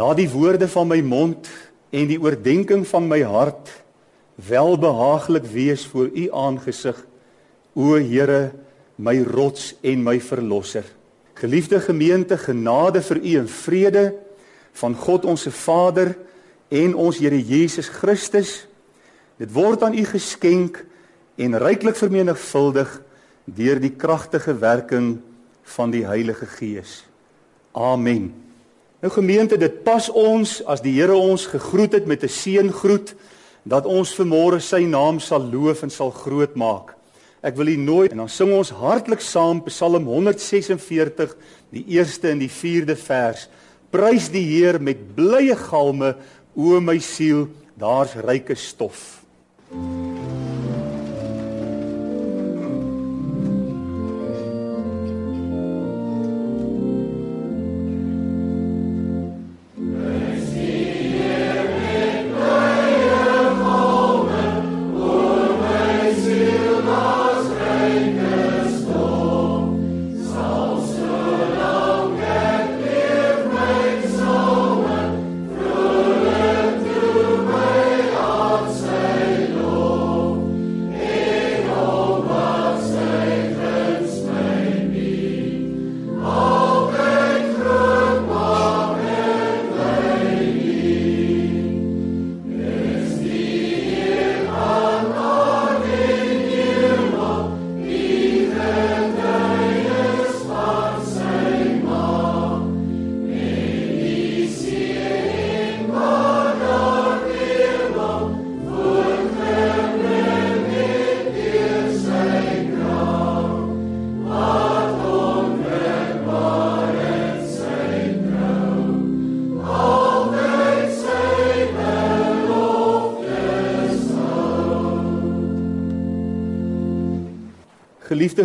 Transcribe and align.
Laat 0.00 0.16
die 0.16 0.30
woorde 0.32 0.64
van 0.70 0.88
my 0.88 1.00
mond 1.04 1.48
en 1.92 2.06
die 2.08 2.16
oordeenking 2.22 2.86
van 2.88 3.04
my 3.10 3.18
hart 3.26 3.68
welbehaaglik 4.48 5.44
wees 5.52 5.84
voor 5.90 6.08
u 6.08 6.24
aangesig, 6.32 6.96
o 7.76 7.98
Here, 7.98 8.54
my 8.96 9.18
rots 9.28 9.74
en 9.84 10.00
my 10.06 10.16
verlosser. 10.24 10.86
Geliefde 11.36 11.82
gemeente, 11.84 12.38
genade 12.40 13.02
vir 13.04 13.20
u 13.20 13.36
en 13.42 13.52
vrede 13.52 14.06
van 14.80 14.96
God 14.96 15.28
ons 15.28 15.44
se 15.44 15.52
Vader 15.52 16.14
en 16.72 16.96
ons 16.96 17.20
Here 17.20 17.36
Jesus 17.36 17.92
Christus. 17.92 18.56
Dit 19.36 19.52
word 19.52 19.84
aan 19.84 19.98
u 19.98 20.04
geskenk 20.08 20.80
en 21.36 21.60
ryklik 21.60 21.98
vermenigvuldig 22.00 23.00
deur 23.44 23.80
die 23.82 23.96
kragtige 24.00 24.56
werking 24.62 25.18
van 25.76 25.92
die 25.92 26.06
Heilige 26.08 26.48
Gees. 26.48 27.02
Amen. 27.76 28.49
Nou 29.00 29.12
gemeente, 29.12 29.56
dit 29.56 29.76
pas 29.80 30.10
ons 30.12 30.58
as 30.68 30.82
die 30.84 30.92
Here 30.98 31.16
ons 31.16 31.46
gegroet 31.48 31.94
het 31.96 32.06
met 32.06 32.22
'n 32.22 32.28
seëngroet 32.28 33.14
dat 33.64 33.86
ons 33.86 34.12
vanmôre 34.14 34.60
sy 34.60 34.84
naam 34.84 35.20
sal 35.20 35.40
loof 35.40 35.82
en 35.82 35.90
sal 35.90 36.10
groot 36.10 36.54
maak. 36.54 36.94
Ek 37.42 37.56
wil 37.56 37.66
u 37.66 37.76
nooi 37.76 38.08
en 38.08 38.16
dan 38.16 38.28
sing 38.28 38.52
ons 38.52 38.70
hartlik 38.70 39.20
saam 39.20 39.62
Psalm 39.64 40.04
146, 40.04 41.36
die 41.70 41.84
eerste 41.88 42.28
en 42.28 42.38
die 42.38 42.50
vierde 42.50 42.96
vers. 42.96 43.48
Prys 43.90 44.28
die 44.28 44.44
Heer 44.44 44.80
met 44.80 45.14
blye 45.14 45.56
galme, 45.56 46.16
o 46.54 46.80
my 46.80 46.98
siel, 46.98 47.48
daar's 47.78 48.14
ryke 48.14 48.54
stof. 48.54 49.24
Thank 49.70 50.09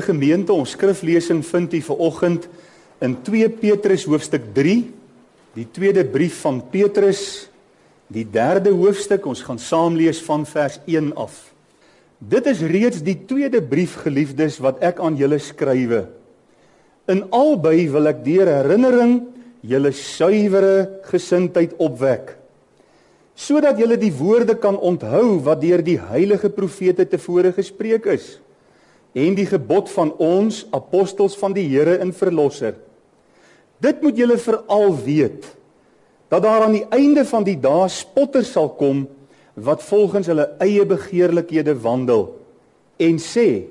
gemeente, 0.06 0.54
ons 0.54 0.76
skriflesing 0.76 1.42
vind 1.46 1.74
u 1.74 1.82
vanoggend 1.90 2.48
in 3.04 3.18
2 3.26 3.50
Petrus 3.60 4.06
hoofstuk 4.08 4.48
3, 4.56 4.78
die 5.56 5.68
tweede 5.72 6.06
brief 6.06 6.40
van 6.46 6.62
Petrus, 6.72 7.50
die 8.08 8.26
derde 8.30 8.72
hoofstuk. 8.76 9.26
Ons 9.26 9.44
gaan 9.46 9.60
saam 9.60 9.98
lees 9.98 10.22
van 10.24 10.46
vers 10.46 10.80
1 10.86 11.14
af. 11.20 11.38
Dit 12.20 12.48
is 12.48 12.64
reeds 12.64 13.02
die 13.04 13.18
tweede 13.28 13.62
brief 13.62 13.98
geliefdes 14.06 14.62
wat 14.64 14.80
ek 14.86 15.02
aan 15.04 15.18
julle 15.20 15.40
skrywe. 15.42 16.06
In 17.12 17.26
albei 17.36 17.86
wil 17.92 18.10
ek 18.14 18.24
deur 18.26 18.50
herinnering 18.50 19.20
julle 19.66 19.92
suiwere 19.94 21.04
gesindheid 21.10 21.76
opwek 21.82 22.36
sodat 23.36 23.76
julle 23.80 23.98
die 24.00 24.14
woorde 24.16 24.56
kan 24.56 24.78
onthou 24.80 25.42
wat 25.44 25.60
deur 25.60 25.82
die 25.84 25.98
heilige 26.00 26.48
profete 26.56 27.04
tevore 27.10 27.52
gespreek 27.56 28.08
is 28.14 28.38
en 29.16 29.36
die 29.38 29.48
gebod 29.48 29.90
van 29.96 30.12
ons 30.20 30.66
apostels 30.76 31.38
van 31.40 31.56
die 31.56 31.66
Here 31.72 31.98
en 32.04 32.12
verlosser. 32.14 32.76
Dit 33.80 34.02
moet 34.04 34.18
julle 34.20 34.38
veral 34.40 34.92
weet 35.06 35.48
dat 36.32 36.44
daar 36.44 36.66
aan 36.66 36.76
die 36.76 36.88
einde 36.96 37.24
van 37.28 37.46
die 37.48 37.56
dae 37.62 37.88
spotters 37.92 38.52
sal 38.56 38.74
kom 38.76 39.06
wat 39.56 39.84
volgens 39.88 40.28
hulle 40.28 40.50
eie 40.64 40.84
begeerlikhede 40.88 41.78
wandel 41.80 42.28
en 43.00 43.20
sê: 43.22 43.68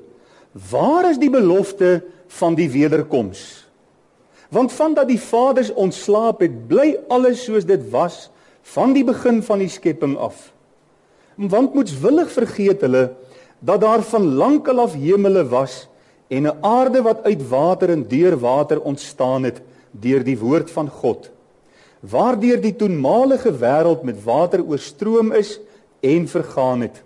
"Waar 0.70 1.10
is 1.10 1.18
die 1.18 1.30
belofte 1.30 2.04
van 2.40 2.54
die 2.54 2.70
wederkoms?" 2.70 3.64
Want 4.48 4.72
vandat 4.72 5.08
die 5.08 5.20
vaders 5.20 5.72
ontslaap 5.72 6.40
het, 6.40 6.68
bly 6.68 6.96
alles 7.08 7.44
soos 7.44 7.64
dit 7.66 7.90
was 7.90 8.30
van 8.62 8.92
die 8.92 9.04
begin 9.04 9.42
van 9.42 9.58
die 9.58 9.68
skepping 9.68 10.16
af. 10.16 10.52
Want 11.34 11.74
moetswillig 11.74 12.30
vergeet 12.32 12.80
hulle 12.80 13.10
dat 13.64 13.80
daar 13.80 14.02
van 14.02 14.34
lankal 14.34 14.78
af 14.78 14.92
hemele 14.92 15.48
was 15.48 15.88
en 16.28 16.42
'n 16.42 16.58
aarde 16.60 17.02
wat 17.02 17.22
uit 17.22 17.48
water 17.48 17.90
en 17.90 18.08
deur 18.08 18.38
water 18.38 18.80
ontstaan 18.80 19.42
het 19.42 19.60
deur 19.90 20.24
die 20.24 20.38
woord 20.38 20.70
van 20.70 20.88
God. 20.88 21.30
Waardeur 22.00 22.60
die 22.60 22.76
toenmalige 22.76 23.52
wêreld 23.52 24.02
met 24.02 24.24
water 24.24 24.64
oorstroom 24.64 25.32
is 25.32 25.60
en 26.00 26.28
vergaan 26.28 26.80
het. 26.80 27.02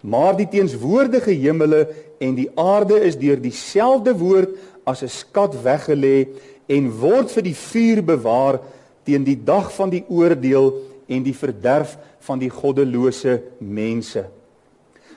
Maar 0.00 0.36
die 0.36 0.48
teenswoordige 0.48 1.30
hemele 1.30 1.88
en 2.18 2.34
die 2.34 2.50
aarde 2.54 3.00
is 3.00 3.18
deur 3.18 3.40
dieselfde 3.40 4.16
woord 4.16 4.48
as 4.84 5.02
'n 5.02 5.08
skat 5.08 5.62
weggelê 5.62 6.28
en 6.66 6.90
word 6.90 7.30
vir 7.30 7.42
die 7.42 7.56
vuur 7.56 8.04
bewaar 8.04 8.60
teen 9.02 9.24
die 9.24 9.44
dag 9.44 9.74
van 9.74 9.90
die 9.90 10.04
oordeel 10.08 10.82
en 11.06 11.22
die 11.22 11.34
verderf 11.34 11.98
van 12.18 12.38
die 12.38 12.50
goddelose 12.50 13.42
mense. 13.58 14.35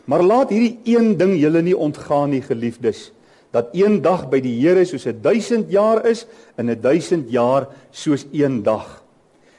Maar 0.10 0.24
laat 0.26 0.50
hierdie 0.50 0.80
een 0.90 1.14
ding 1.18 1.36
julle 1.38 1.62
nie 1.62 1.78
ontgaan 1.78 2.32
nie, 2.34 2.42
geliefdes, 2.42 3.12
dat 3.54 3.70
een 3.78 4.00
dag 4.02 4.26
by 4.32 4.40
die 4.42 4.56
Here 4.58 4.86
soos 4.86 5.06
'n 5.06 5.22
1000 5.22 5.70
jaar 5.70 6.06
is 6.06 6.26
en 6.58 6.70
'n 6.70 6.82
1000 6.82 7.30
jaar 7.30 7.68
soos 7.92 8.26
een 8.32 8.64
dag. 8.64 9.04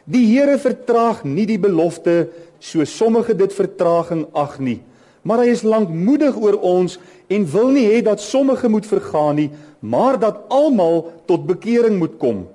Die 0.05 0.27
Here 0.27 0.59
vertraag 0.59 1.25
nie 1.25 1.47
die 1.47 1.59
belofte 1.59 2.29
so 2.59 2.85
sommige 2.85 3.35
dit 3.35 3.53
vertraging 3.53 4.27
ag 4.33 4.59
nie, 4.59 4.83
maar 5.23 5.39
hy 5.39 5.51
is 5.51 5.63
lankmoedig 5.63 6.37
oor 6.37 6.59
ons 6.61 6.99
en 7.29 7.51
wil 7.53 7.71
nie 7.71 7.87
hê 7.87 8.03
dat 8.03 8.21
sommige 8.21 8.69
moet 8.69 8.87
vergaan 8.87 9.37
nie, 9.37 9.51
maar 9.79 10.19
dat 10.19 10.49
almal 10.49 11.13
tot 11.27 11.47
bekering 11.47 11.99
moet 11.99 12.19
kom. 12.19 12.49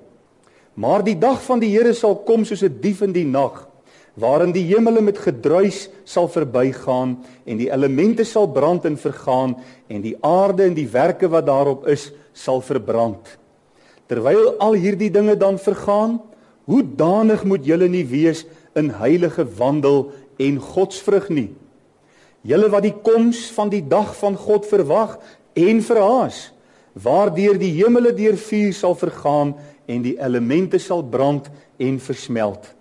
Maar 0.74 1.04
die 1.04 1.18
dag 1.18 1.42
van 1.42 1.58
die 1.58 1.70
Here 1.70 1.92
sal 1.92 2.16
kom 2.16 2.44
soos 2.44 2.62
'n 2.62 2.78
dief 2.80 3.00
in 3.00 3.12
die 3.12 3.26
nag 3.26 3.68
waarin 4.16 4.52
die 4.52 4.64
hemele 4.64 5.02
met 5.04 5.18
gedruis 5.20 5.86
sal 6.08 6.28
verbygaan 6.32 7.16
en 7.44 7.58
die 7.60 7.68
elemente 7.72 8.24
sal 8.24 8.48
brand 8.48 8.86
en 8.88 8.96
vergaan 8.96 9.56
en 9.92 10.04
die 10.04 10.16
aarde 10.24 10.64
en 10.64 10.76
die 10.76 10.88
werke 10.88 11.28
wat 11.28 11.46
daarop 11.46 11.84
is 11.92 12.08
sal 12.32 12.62
verbrand. 12.64 13.36
Terwyl 14.08 14.54
al 14.62 14.76
hierdie 14.78 15.10
dinge 15.12 15.36
dan 15.36 15.58
vergaan, 15.58 16.20
hoe 16.64 16.82
danig 16.82 17.44
moet 17.44 17.66
julle 17.66 17.88
nie 17.90 18.06
wees 18.08 18.44
in 18.78 18.90
heilige 19.00 19.44
wandel 19.58 20.10
en 20.42 20.58
godsvrug 20.62 21.28
nie. 21.28 21.50
Julle 22.46 22.70
wat 22.72 22.86
die 22.86 22.94
koms 22.94 23.46
van 23.54 23.70
die 23.72 23.82
dag 23.82 24.14
van 24.16 24.36
God 24.38 24.66
verwag 24.68 25.16
en 25.58 25.82
verhaas, 25.82 26.50
waardeur 26.96 27.58
die 27.60 27.74
hemele 27.76 28.14
deur 28.16 28.38
vuur 28.40 28.72
sal 28.76 28.96
vergaan 28.96 29.56
en 29.86 30.04
die 30.06 30.16
elemente 30.16 30.80
sal 30.80 31.04
brand 31.04 31.50
en 31.82 32.00
versmelt. 32.00 32.72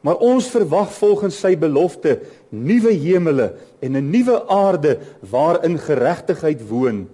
Maar 0.00 0.20
ons 0.22 0.46
verwag 0.52 0.92
volgens 0.94 1.38
sy 1.42 1.56
belofte 1.58 2.20
nuwe 2.54 2.92
hemele 2.94 3.52
en 3.82 3.96
'n 3.96 4.10
nuwe 4.10 4.48
aarde 4.48 4.98
waarin 5.20 5.78
geregtigheid 5.78 6.68
woon. 6.68 7.08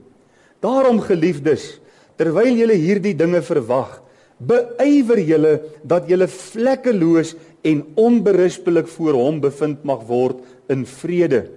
Daarom 0.60 1.00
geliefdes, 1.00 1.80
terwyl 2.16 2.54
julle 2.54 2.76
hierdie 2.76 3.16
dinge 3.16 3.42
verwag, 3.42 4.02
beywer 4.38 5.20
julle 5.20 5.62
dat 5.82 6.08
julle 6.08 6.28
vlekkeloos 6.28 7.34
en 7.62 7.84
onberispelik 7.94 8.88
voor 8.88 9.12
hom 9.12 9.40
bevind 9.40 9.84
mag 9.84 10.04
word 10.06 10.36
in 10.68 10.86
vrede. 10.86 11.48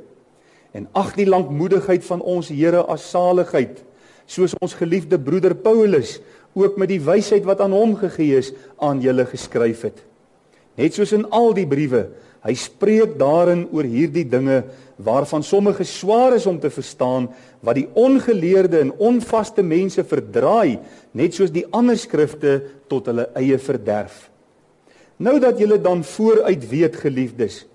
En 0.72 0.88
ag 0.94 1.16
die 1.16 1.28
lankmoedigheid 1.28 2.06
van 2.06 2.22
ons 2.22 2.50
Here 2.50 2.84
as 2.88 3.10
saligheid, 3.10 3.84
soos 4.26 4.54
ons 4.62 4.74
geliefde 4.74 5.20
broeder 5.20 5.56
Paulus 5.56 6.20
ook 6.54 6.78
met 6.78 6.90
die 6.90 7.02
wysheid 7.02 7.46
wat 7.48 7.62
aan 7.62 7.76
hom 7.76 7.96
gegee 7.96 8.38
is 8.38 8.54
aan 8.80 9.02
julle 9.02 9.26
geskryf 9.26 9.82
het. 9.82 10.04
Net 10.78 10.94
soos 10.94 11.14
in 11.16 11.26
al 11.34 11.56
die 11.58 11.66
briewe, 11.70 12.06
hy 12.46 12.54
spreek 12.56 13.18
daarin 13.20 13.66
oor 13.74 13.88
hierdie 13.88 14.26
dinge 14.30 14.62
waarvan 15.02 15.44
sommige 15.44 15.86
swaar 15.86 16.36
is 16.38 16.46
om 16.50 16.60
te 16.62 16.70
verstaan, 16.74 17.28
wat 17.66 17.78
die 17.78 17.88
ongeleerde 17.98 18.80
en 18.82 18.94
onvaste 18.98 19.66
mense 19.66 20.06
verdraai, 20.06 20.78
net 21.18 21.36
soos 21.38 21.52
die 21.54 21.66
ander 21.76 21.98
skrifte 22.00 22.60
tot 22.90 23.10
hulle 23.10 23.28
eie 23.38 23.58
verderf. 23.62 24.28
Nou 25.18 25.40
dat 25.42 25.58
julle 25.58 25.80
dan 25.82 26.06
vooruit 26.06 26.64
weet, 26.70 27.02
geliefdes, 27.02 27.66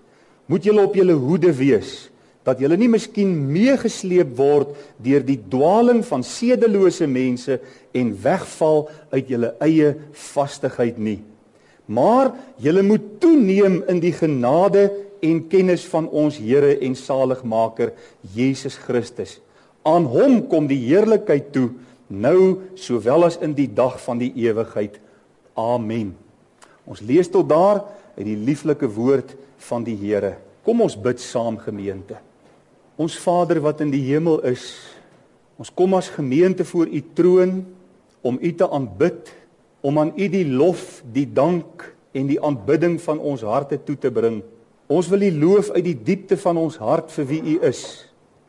moet 0.47 0.65
julle 0.67 0.87
op 0.87 0.97
julle 0.99 1.19
hoede 1.19 1.53
wees 1.55 2.13
dat 2.43 2.59
julle 2.59 2.75
nie 2.75 2.91
miskien 2.91 3.31
meegesleep 3.55 4.33
word 4.39 4.73
deur 5.03 5.23
die 5.23 5.39
dwaaling 5.51 6.01
van 6.03 6.25
sedelose 6.27 7.07
mense 7.07 7.61
en 7.95 8.09
wegval 8.25 8.89
uit 9.13 9.31
julle 9.31 9.53
eie 9.63 9.93
vastigheid 10.33 10.99
nie. 10.99 11.21
Maar 11.87 12.33
julle 12.63 12.83
moet 12.87 13.21
toeneem 13.21 13.83
in 13.91 14.01
die 14.03 14.15
genade 14.15 14.89
en 15.23 15.41
kennis 15.51 15.85
van 15.91 16.09
ons 16.09 16.39
Here 16.39 16.77
en 16.83 16.95
Saligmaker 16.99 17.93
Jesus 18.35 18.77
Christus. 18.77 19.39
Aan 19.83 20.07
hom 20.11 20.43
kom 20.51 20.69
die 20.71 20.81
heerlikheid 20.85 21.51
toe 21.55 21.71
nou 22.13 22.63
sowel 22.79 23.27
as 23.27 23.39
in 23.43 23.55
die 23.57 23.69
dag 23.71 23.97
van 24.05 24.21
die 24.21 24.31
ewigheid. 24.45 24.99
Amen. 25.59 26.13
Ons 26.87 27.03
lees 27.07 27.31
tot 27.31 27.49
daar 27.49 27.85
uit 28.17 28.27
die 28.27 28.39
lieflike 28.39 28.89
woord 28.91 29.35
van 29.69 29.87
die 29.87 29.97
Here. 29.97 30.37
Kom 30.67 30.83
ons 30.85 30.99
bid 30.99 31.21
saam 31.23 31.57
gemeente. 31.63 32.19
Ons 33.01 33.17
Vader 33.19 33.63
wat 33.65 33.81
in 33.83 33.91
die 33.91 34.03
hemel 34.05 34.43
is, 34.47 34.67
ons 35.59 35.71
kom 35.75 35.95
as 35.97 36.11
gemeente 36.13 36.67
voor 36.69 36.91
u 36.91 37.01
troon 37.17 37.63
om 38.23 38.39
u 38.39 38.51
te 38.55 38.69
aanbid, 38.69 39.33
om 39.83 39.99
aan 39.99 40.13
u 40.17 40.29
die 40.31 40.47
lof, 40.47 41.03
die 41.13 41.27
dank 41.27 41.85
en 42.15 42.29
die 42.31 42.39
aanbidding 42.41 43.01
van 43.03 43.19
ons 43.19 43.43
harte 43.43 43.81
toe 43.83 43.99
te 43.99 44.11
bring. 44.15 44.41
Ons 44.87 45.09
wil 45.11 45.25
u 45.27 45.31
loof 45.43 45.71
uit 45.75 45.85
die 45.85 45.99
diepte 46.07 46.39
van 46.39 46.59
ons 46.61 46.79
hart 46.79 47.11
vir 47.13 47.29
wie 47.31 47.43
u 47.43 47.59
is. 47.67 47.83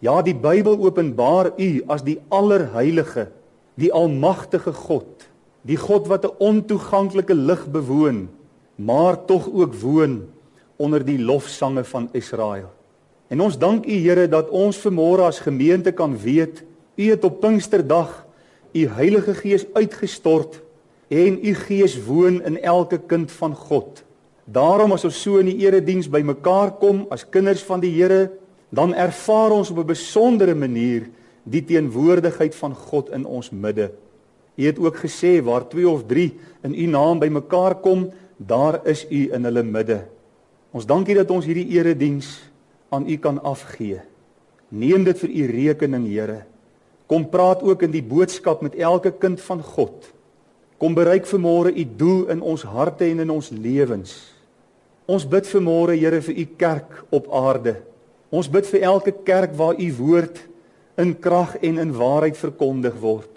Ja, 0.03 0.21
die 0.21 0.35
Bybel 0.35 0.77
openbaar 0.83 1.53
u 1.57 1.69
as 1.88 2.03
die 2.03 2.19
allerheilige, 2.30 3.30
die 3.80 3.89
almagtige 3.94 4.74
God, 4.75 5.27
die 5.63 5.80
God 5.80 6.07
wat 6.12 6.25
'n 6.25 6.35
ontoeganklike 6.38 7.33
lig 7.33 7.68
bewoon, 7.71 8.29
maar 8.75 9.25
tog 9.25 9.50
ook 9.53 9.74
woon 9.74 10.27
onder 10.75 11.06
die 11.06 11.19
lofsange 11.19 11.83
van 11.83 12.09
Israel. 12.12 12.69
En 13.27 13.41
ons 13.41 13.57
dank 13.57 13.86
U 13.86 13.95
Here 13.97 14.27
dat 14.27 14.50
ons 14.50 14.77
vanmôre 14.77 15.25
as 15.25 15.39
gemeente 15.39 15.91
kan 15.91 16.18
weet 16.18 16.63
U 16.95 17.09
het 17.09 17.24
op 17.24 17.39
Pinksterdag 17.41 18.25
U 18.74 18.88
Heilige 18.88 19.33
Gees 19.33 19.65
uitgestort 19.74 20.62
en 21.13 21.38
U 21.45 21.54
Gees 21.54 21.98
woon 22.06 22.42
in 22.42 22.57
elke 22.62 22.98
kind 22.98 23.31
van 23.31 23.54
God. 23.56 24.01
Daarom 24.45 24.95
as 24.95 25.06
ons 25.07 25.19
so 25.21 25.39
in 25.39 25.51
die 25.51 25.62
erediens 25.63 26.10
bymekaar 26.12 26.74
kom 26.81 27.06
as 27.13 27.25
kinders 27.30 27.63
van 27.68 27.83
die 27.83 27.94
Here, 27.94 28.31
dan 28.74 28.95
ervaar 28.98 29.54
ons 29.54 29.69
op 29.69 29.77
'n 29.77 29.94
besondere 29.94 30.56
manier 30.56 31.10
die 31.44 31.62
teenwoordigheid 31.62 32.56
van 32.56 32.74
God 32.75 33.10
in 33.10 33.25
ons 33.25 33.51
midde. 33.51 33.92
U 34.56 34.65
het 34.65 34.80
ook 34.80 34.98
gesê 34.98 35.42
waar 35.44 35.68
2 35.69 35.89
of 35.89 36.06
3 36.07 36.33
in 36.63 36.74
U 36.74 36.86
naam 36.86 37.19
bymekaar 37.19 37.75
kom, 37.75 38.12
daar 38.38 38.81
is 38.88 39.06
U 39.10 39.33
in 39.33 39.44
hulle 39.44 39.63
midde. 39.63 40.06
Ons 40.71 40.86
dankie 40.86 41.15
dat 41.15 41.31
ons 41.31 41.45
hierdie 41.45 41.69
erediens 41.77 42.42
aan 42.89 43.10
U 43.10 43.18
kan 43.18 43.44
afgee. 43.44 44.01
Neem 44.69 45.04
dit 45.04 45.19
vir 45.19 45.30
U 45.30 45.45
rekening, 45.45 46.07
Here. 46.07 46.45
Kom 47.06 47.30
praat 47.30 47.63
ook 47.63 47.81
in 47.83 47.92
die 47.92 48.04
boodskap 48.04 48.62
met 48.62 48.75
elke 48.75 49.12
kind 49.12 49.42
van 49.42 49.62
God. 49.62 50.12
Kom 50.83 50.97
bereik 50.97 51.24
vanmôre 51.24 51.71
U 51.71 51.83
doel 51.95 52.25
in 52.33 52.41
ons 52.44 52.65
harte 52.68 53.06
en 53.07 53.21
in 53.24 53.30
ons 53.31 53.45
lewens. 53.56 54.18
Ons 55.07 55.24
bid 55.24 55.47
vanmôre, 55.47 55.95
Here, 55.95 56.19
vir 56.19 56.41
U 56.41 56.44
kerk 56.59 56.97
op 57.07 57.30
aarde. 57.31 57.77
Ons 58.27 58.50
bid 58.51 58.68
vir 58.68 58.83
elke 58.89 59.13
kerk 59.24 59.56
waar 59.56 59.80
U 59.80 59.88
woord 60.01 60.41
in 61.00 61.15
krag 61.15 61.56
en 61.63 61.80
in 61.80 61.95
waarheid 61.95 62.35
verkondig 62.35 63.00
word. 63.00 63.31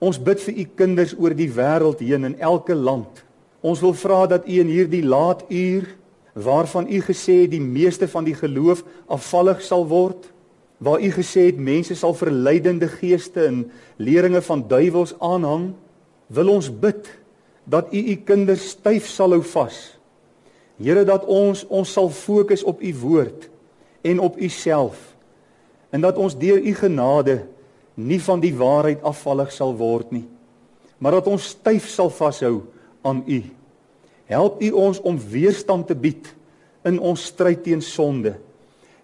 Ons 0.00 0.16
bid 0.16 0.40
vir 0.40 0.56
U 0.56 0.66
kinders 0.80 1.12
oor 1.20 1.36
die 1.36 1.50
wêreld 1.52 2.00
heen 2.00 2.30
in 2.30 2.40
elke 2.40 2.72
land. 2.72 3.20
Ons 3.60 3.84
wil 3.84 3.92
vra 3.92 4.24
dat 4.32 4.48
U 4.48 4.56
in 4.64 4.72
hierdie 4.72 5.04
laat 5.04 5.44
uur 5.52 5.92
waarvan 6.32 6.88
u 6.88 7.04
gesê 7.04 7.42
het 7.42 7.52
die 7.52 7.60
meeste 7.60 8.08
van 8.08 8.24
die 8.24 8.36
geloof 8.36 8.86
afvallig 9.04 9.60
sal 9.64 9.84
word 9.88 10.32
waar 10.80 11.00
u 11.00 11.08
gesê 11.12 11.46
het 11.48 11.60
mense 11.60 11.96
sal 11.96 12.16
verleidende 12.16 12.88
geeste 12.88 13.44
en 13.48 13.62
leringe 13.96 14.42
van 14.44 14.64
duiwels 14.68 15.14
aanhang 15.20 15.74
wil 16.26 16.52
ons 16.56 16.70
bid 16.70 17.08
dat 17.64 17.92
u 17.94 18.00
u 18.12 18.16
kinders 18.26 18.70
styf 18.76 19.08
sal 19.10 19.36
hou 19.36 19.42
vas 19.54 19.82
Here 20.76 21.06
dat 21.08 21.24
ons 21.24 21.64
ons 21.72 21.88
sal 21.88 22.10
fokus 22.12 22.64
op 22.64 22.82
u 22.84 22.94
woord 23.00 23.48
en 24.04 24.20
op 24.20 24.36
u 24.36 24.48
self 24.48 25.14
en 25.90 26.02
dat 26.04 26.18
ons 26.20 26.36
deur 26.36 26.60
u 26.60 26.74
genade 26.74 27.38
nie 27.94 28.20
van 28.20 28.40
die 28.40 28.52
waarheid 28.54 29.02
afvallig 29.02 29.52
sal 29.52 29.72
word 29.76 30.12
nie 30.12 30.26
maar 30.98 31.18
dat 31.18 31.30
ons 31.32 31.52
styf 31.56 31.88
sal 31.88 32.10
vashou 32.12 32.60
aan 33.06 33.22
u 33.26 33.40
Help 34.26 34.62
U 34.62 34.70
ons 34.74 35.00
om 35.06 35.18
weerstand 35.30 35.86
te 35.86 35.94
bied 35.94 36.32
in 36.86 36.98
ons 36.98 37.28
stryd 37.30 37.62
teen 37.66 37.82
sonde. 37.82 38.34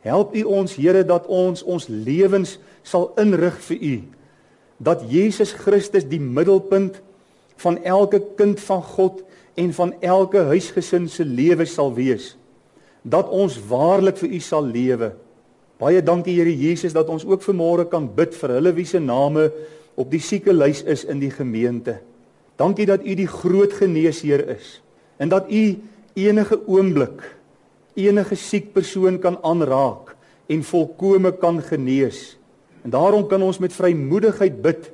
Help 0.03 0.35
U 0.35 0.43
ons 0.59 0.75
Here 0.75 1.05
dat 1.07 1.29
ons 1.31 1.63
ons 1.63 1.87
lewens 1.89 2.57
sal 2.83 3.13
inrig 3.23 3.59
vir 3.69 3.79
U. 3.79 3.95
Dat 4.83 5.07
Jesus 5.11 5.55
Christus 5.55 6.09
die 6.11 6.21
middelpunt 6.21 6.99
van 7.63 7.79
elke 7.87 8.21
kind 8.37 8.61
van 8.61 8.83
God 8.83 9.23
en 9.55 9.73
van 9.77 9.95
elke 10.01 10.45
huisgesin 10.51 11.09
se 11.09 11.25
lewe 11.25 11.67
sal 11.69 11.93
wees. 11.95 12.35
Dat 13.03 13.31
ons 13.31 13.59
waarlik 13.69 14.21
vir 14.23 14.35
U 14.37 14.41
sal 14.41 14.67
lewe. 14.67 15.13
Baie 15.83 16.03
dankie 16.03 16.37
Here 16.39 16.53
Jesus 16.53 16.95
dat 16.95 17.11
ons 17.11 17.27
ook 17.27 17.43
vanmôre 17.43 17.89
kan 17.91 18.07
bid 18.07 18.35
vir 18.39 18.57
hulle 18.59 18.75
wie 18.77 18.87
se 18.87 19.01
name 19.03 19.51
op 19.99 20.11
die 20.11 20.23
siekelys 20.23 20.85
is 20.87 21.05
in 21.05 21.21
die 21.23 21.33
gemeente. 21.33 21.99
Dankie 22.61 22.87
dat 22.87 23.03
U 23.03 23.15
die 23.19 23.29
groot 23.31 23.75
geneesheer 23.81 24.47
is 24.55 24.79
en 25.23 25.31
dat 25.31 25.51
u 25.51 25.79
enige 26.15 26.59
oomblik 26.67 27.23
enige 27.95 28.35
siek 28.35 28.73
persoon 28.73 29.19
kan 29.21 29.37
aanraak 29.45 30.15
en 30.49 30.65
volkome 30.65 31.33
kan 31.37 31.61
genees. 31.63 32.37
En 32.83 32.91
daarom 32.91 33.27
kan 33.29 33.43
ons 33.43 33.59
met 33.61 33.73
vrymoedigheid 33.73 34.63
bid 34.65 34.89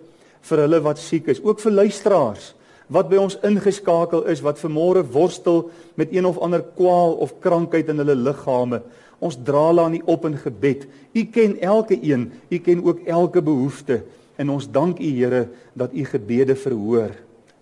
vir 0.49 0.63
hulle 0.65 0.81
wat 0.83 0.99
siek 0.99 1.31
is, 1.31 1.41
ook 1.43 1.61
vir 1.63 1.73
luisteraars 1.73 2.53
wat 2.89 3.11
by 3.11 3.21
ons 3.21 3.37
ingeskakel 3.45 4.25
is 4.33 4.41
wat 4.45 4.61
vermore 4.61 5.05
worstel 5.13 5.69
met 6.01 6.13
een 6.13 6.27
of 6.27 6.39
ander 6.41 6.65
kwaal 6.77 7.19
of 7.21 7.37
krankheid 7.45 7.91
in 7.93 8.01
hulle 8.01 8.17
liggame. 8.17 8.81
Ons 9.21 9.37
dra 9.45 9.67
hulle 9.69 9.85
aan 9.85 9.99
U 9.99 10.03
op 10.15 10.25
in 10.29 10.39
gebed. 10.41 10.87
U 11.13 11.25
ken 11.25 11.59
elke 11.61 11.99
een, 12.01 12.31
U 12.49 12.59
ken 12.59 12.85
ook 12.85 13.05
elke 13.07 13.43
behoefte 13.43 14.03
en 14.39 14.51
ons 14.55 14.71
dank 14.71 15.01
U 15.03 15.11
Here 15.19 15.49
dat 15.75 15.93
U 15.93 16.05
gebede 16.05 16.57
verhoor. 16.57 17.13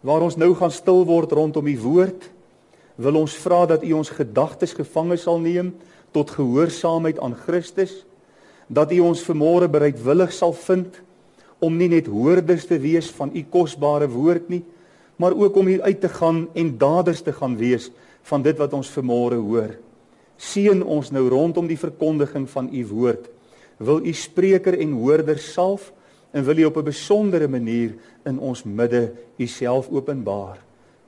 Waar 0.01 0.23
ons 0.23 0.37
nou 0.37 0.53
gaan 0.55 0.71
stil 0.71 1.05
word 1.09 1.33
rondom 1.33 1.67
U 1.67 1.79
woord, 1.81 2.29
wil 2.97 3.19
ons 3.25 3.35
vra 3.43 3.65
dat 3.67 3.83
U 3.83 3.93
ons 3.99 4.13
gedagtes 4.13 4.77
gevange 4.77 5.17
sal 5.21 5.41
neem 5.43 5.73
tot 6.15 6.31
gehoorsaamheid 6.37 7.19
aan 7.19 7.35
Christus, 7.35 8.05
dat 8.69 8.93
U 8.93 9.01
ons 9.09 9.25
vermore 9.25 9.69
bereidwillig 9.69 10.33
sal 10.33 10.55
vind 10.55 11.01
om 11.59 11.77
nie 11.77 11.89
net 11.89 12.07
hoorders 12.13 12.69
te 12.69 12.79
wees 12.79 13.09
van 13.17 13.33
U 13.35 13.43
kosbare 13.51 14.09
woord 14.13 14.51
nie, 14.53 14.63
maar 15.17 15.33
ook 15.33 15.57
om 15.57 15.67
hier 15.67 15.83
uit 15.83 16.01
te 16.01 16.09
gaan 16.09 16.49
en 16.53 16.79
daders 16.79 17.21
te 17.21 17.33
gaan 17.33 17.57
wees 17.57 17.91
van 18.23 18.43
dit 18.43 18.57
wat 18.59 18.73
ons 18.73 18.91
vermore 18.91 19.39
hoor. 19.41 19.77
Seën 20.37 20.83
ons 20.83 21.11
nou 21.11 21.29
rondom 21.29 21.67
die 21.67 21.81
verkondiging 21.81 22.49
van 22.51 22.69
U 22.73 22.87
woord. 22.87 23.31
Wil 23.77 24.05
U 24.05 24.13
spreker 24.13 24.79
en 24.79 24.93
hoorder 24.93 25.39
salf 25.39 25.93
en 26.33 26.45
wil 26.45 26.59
U 26.59 26.65
op 26.65 26.77
'n 26.77 26.91
besondere 26.93 27.49
manier 27.49 27.95
in 28.25 28.39
ons 28.39 28.65
midde 28.65 29.13
U 29.39 29.47
self 29.47 29.89
openbaar. 29.89 30.59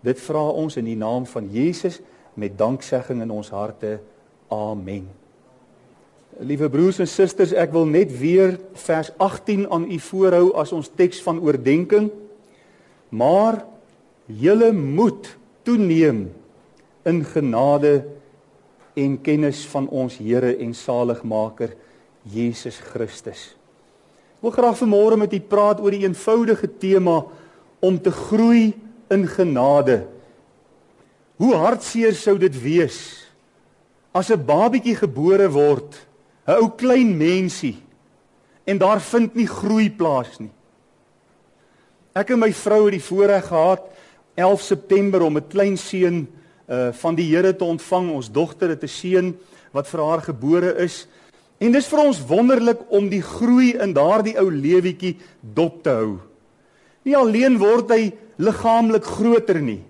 Dit 0.01 0.21
vra 0.21 0.49
ons 0.49 0.77
in 0.77 0.85
die 0.85 0.97
naam 0.97 1.27
van 1.27 1.49
Jesus 1.51 2.01
met 2.35 2.59
danksegging 2.59 3.23
in 3.23 3.31
ons 3.31 3.51
harte. 3.51 3.99
Amen. 4.49 5.09
Liewe 6.39 6.69
broers 6.71 6.99
en 6.99 7.09
susters, 7.11 7.53
ek 7.53 7.73
wil 7.75 7.87
net 7.87 8.13
weer 8.21 8.61
vers 8.73 9.11
18 9.17 9.67
aan 9.75 9.89
u 9.91 9.99
voorhou 9.99 10.53
as 10.55 10.73
ons 10.73 10.91
teks 10.95 11.23
van 11.23 11.41
oordeenking. 11.43 12.11
Maar 13.09 13.65
julle 14.29 14.73
moet 14.73 15.31
toeneem 15.65 16.29
in 17.09 17.25
genade 17.25 18.05
en 18.99 19.17
kennis 19.25 19.65
van 19.73 19.89
ons 19.89 20.19
Here 20.21 20.55
en 20.61 20.75
Saligmaker 20.75 21.73
Jesus 22.29 22.79
Christus. 22.93 23.55
Ek 24.39 24.45
wil 24.45 24.55
graag 24.55 24.77
vanmôre 24.79 25.19
met 25.19 25.33
u 25.35 25.41
praat 25.41 25.81
oor 25.83 25.95
die 25.95 26.05
eenvoudige 26.05 26.69
tema 26.79 27.23
om 27.83 27.97
te 27.99 28.13
groei 28.13 28.75
in 29.11 29.25
genade. 29.27 30.05
Hoe 31.39 31.55
hartseer 31.59 32.15
sou 32.19 32.37
dit 32.39 32.55
wees 32.63 33.25
as 34.13 34.31
'n 34.31 34.45
babietjie 34.45 34.97
gebore 34.97 35.49
word, 35.49 35.95
'n 36.47 36.59
ou 36.63 36.71
klein 36.71 37.17
mensie 37.17 37.77
en 38.67 38.79
daar 38.79 39.01
vind 39.01 39.35
nie 39.35 39.47
groei 39.47 39.91
plaas 39.91 40.39
nie. 40.39 40.51
Ek 42.15 42.31
en 42.31 42.39
my 42.39 42.53
vrou 42.53 42.85
het 42.85 42.93
die 42.93 43.09
voorreg 43.09 43.47
gehad 43.47 43.83
11 44.39 44.63
September 44.63 45.23
om 45.23 45.37
'n 45.37 45.49
klein 45.49 45.77
seun 45.77 46.29
uh 46.69 46.93
van 46.93 47.15
die 47.15 47.35
Here 47.35 47.57
te 47.57 47.65
ontvang. 47.65 48.11
Ons 48.11 48.31
dogter 48.31 48.69
het 48.69 48.83
'n 48.83 48.89
seun 48.89 49.37
wat 49.73 49.89
vir 49.89 50.05
haar 50.05 50.23
gebore 50.23 50.77
is. 50.79 51.07
En 51.59 51.73
dis 51.73 51.87
vir 51.87 51.99
ons 51.99 52.27
wonderlik 52.27 52.79
om 52.89 53.09
die 53.09 53.23
groei 53.23 53.75
in 53.75 53.93
daardie 53.93 54.39
ou 54.39 54.51
lewetjie 54.51 55.17
dop 55.41 55.83
te 55.83 55.91
hou. 55.91 56.19
Nie 57.03 57.17
alleen 57.17 57.59
word 57.59 57.91
hy 57.91 58.13
liggaamlik 58.39 59.05
groter 59.05 59.61
nie, 59.61 59.83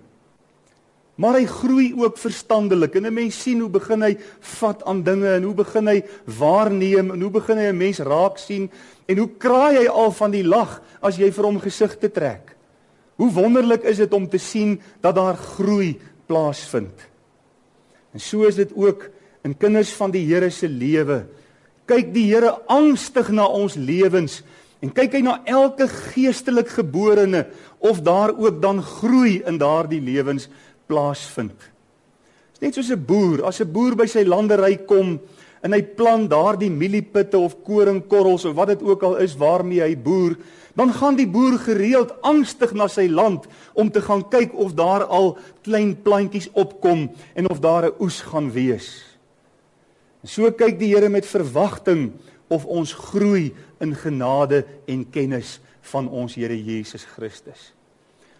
maar 1.15 1.35
hy 1.37 1.45
groei 1.45 1.93
ook 1.93 2.17
verstandelik. 2.17 2.95
En 2.95 3.05
'n 3.05 3.13
mens 3.13 3.41
sien 3.41 3.59
hoe 3.59 3.69
begin 3.69 4.01
hy 4.01 4.17
vat 4.39 4.83
aan 4.83 5.03
dinge 5.03 5.35
en 5.35 5.43
hoe 5.43 5.53
begin 5.53 5.87
hy 5.87 6.03
waarneem 6.25 7.11
en 7.11 7.21
hoe 7.21 7.31
begin 7.31 7.57
hy 7.57 7.69
'n 7.69 7.77
mens 7.77 7.99
raak 7.99 8.37
sien 8.37 8.69
en 9.05 9.17
hoe 9.17 9.29
kraai 9.37 9.77
hy 9.77 9.87
al 9.87 10.11
van 10.11 10.31
die 10.31 10.43
lag 10.43 10.81
as 11.01 11.17
jy 11.17 11.31
vir 11.31 11.45
hom 11.45 11.59
gesigte 11.59 12.09
trek. 12.11 12.58
Hoe 13.19 13.31
wonderlik 13.35 13.83
is 13.83 13.99
dit 13.99 14.13
om 14.15 14.29
te 14.31 14.39
sien 14.39 14.77
dat 15.03 15.15
daar 15.15 15.35
groei 15.35 15.97
plaasvind. 16.29 17.07
En 18.15 18.21
so 18.23 18.47
is 18.47 18.55
dit 18.55 18.71
ook 18.75 19.09
in 19.43 19.57
kinders 19.57 19.91
van 19.97 20.13
die 20.13 20.23
Here 20.27 20.49
se 20.49 20.69
lewe. 20.69 21.25
Kyk 21.89 22.13
die 22.15 22.29
Here 22.31 22.55
angstig 22.71 23.31
na 23.35 23.47
ons 23.49 23.75
lewens 23.75 24.39
en 24.79 24.93
kyk 24.95 25.17
hy 25.17 25.21
na 25.25 25.39
elke 25.49 25.89
geestelik 25.91 26.71
geborene 26.71 27.43
of 27.83 27.99
daar 28.05 28.31
ook 28.31 28.61
dan 28.63 28.79
groei 28.83 29.41
in 29.43 29.59
daardie 29.59 29.99
lewens 30.01 30.47
plaasvind. 30.87 31.57
Dit 32.59 32.61
is 32.61 32.63
net 32.63 32.75
soos 32.75 32.91
'n 32.95 33.05
boer, 33.05 33.43
as 33.43 33.59
'n 33.59 33.71
boer 33.71 33.95
by 33.95 34.05
sy 34.05 34.23
landery 34.23 34.77
kom 34.87 35.19
en 35.61 35.73
hy 35.73 35.81
plant 35.81 36.29
daardie 36.29 36.71
mieliepitte 36.71 37.37
of 37.37 37.63
koringkorrels 37.63 38.45
of 38.45 38.55
wat 38.55 38.67
dit 38.67 38.83
ook 38.83 39.03
al 39.03 39.17
is 39.17 39.35
waarmee 39.35 39.81
hy 39.81 39.95
boer, 39.95 40.37
dan 40.75 40.93
gaan 40.93 41.15
die 41.15 41.27
boer 41.27 41.57
gereeld 41.59 42.13
angstig 42.21 42.73
na 42.73 42.87
sy 42.87 43.07
land 43.07 43.47
om 43.73 43.91
te 43.91 44.01
gaan 44.01 44.25
kyk 44.29 44.53
of 44.53 44.73
daar 44.73 45.03
al 45.03 45.37
klein 45.65 45.95
plantjies 46.01 46.49
opkom 46.53 47.09
en 47.33 47.49
of 47.49 47.59
daar 47.59 47.85
'n 47.85 47.95
oes 47.99 48.21
gaan 48.21 48.51
wees. 48.51 49.17
En 50.21 50.29
so 50.29 50.51
kyk 50.51 50.79
die 50.79 50.95
Here 50.95 51.09
met 51.09 51.25
verwagting 51.25 52.11
of 52.47 52.65
ons 52.65 52.93
groei 52.93 53.53
in 53.79 53.95
genade 53.95 54.65
en 54.85 55.09
kennis 55.09 55.59
van 55.81 56.09
ons 56.09 56.35
Here 56.35 56.63
Jesus 56.63 57.03
Christus. 57.03 57.78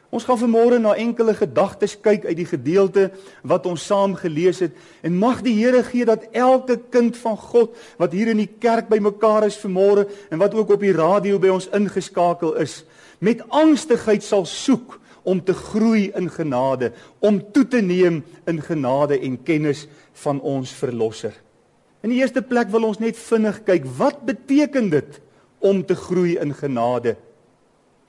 Ons 0.10 0.26
gaan 0.26 0.40
vanmôre 0.42 0.80
na 0.82 0.96
enkele 0.98 1.36
gedagtes 1.38 1.94
kyk 2.02 2.24
uit 2.26 2.38
die 2.40 2.48
gedeelte 2.50 3.10
wat 3.46 3.68
ons 3.70 3.84
saam 3.86 4.16
gelees 4.18 4.62
het 4.64 4.78
en 5.06 5.20
mag 5.22 5.44
die 5.46 5.54
Here 5.60 5.84
gee 5.86 6.08
dat 6.08 6.26
elke 6.34 6.80
kind 6.90 7.18
van 7.22 7.38
God 7.38 7.76
wat 8.02 8.16
hier 8.18 8.32
in 8.34 8.42
die 8.42 8.50
kerk 8.50 8.90
bymekaar 8.90 9.46
is 9.46 9.60
vanmôre 9.62 10.08
en 10.34 10.42
wat 10.42 10.58
ook 10.58 10.74
op 10.74 10.82
die 10.82 10.96
radio 10.98 11.38
by 11.38 11.54
ons 11.54 11.70
ingeskakel 11.78 12.56
is, 12.58 12.82
met 13.22 13.46
angstigheid 13.54 14.26
sal 14.26 14.48
soek 14.50 14.98
om 15.30 15.44
te 15.46 15.54
groei 15.54 16.10
in 16.18 16.30
genade, 16.34 16.90
om 17.22 17.38
toe 17.54 17.68
te 17.70 17.82
neem 17.86 18.24
in 18.50 18.62
genade 18.66 19.20
en 19.20 19.38
kennis 19.46 19.86
van 20.24 20.42
ons 20.42 20.74
verlosser. 20.74 21.36
In 22.02 22.10
die 22.10 22.22
eerste 22.24 22.42
plek 22.42 22.72
wil 22.74 22.88
ons 22.88 23.02
net 23.04 23.20
vinnig 23.20 23.62
kyk 23.68 23.86
wat 24.00 24.24
beteken 24.26 24.90
dit 24.90 25.22
om 25.60 25.84
te 25.86 25.94
groei 26.00 26.40
in 26.40 26.56
genade. 26.56 27.18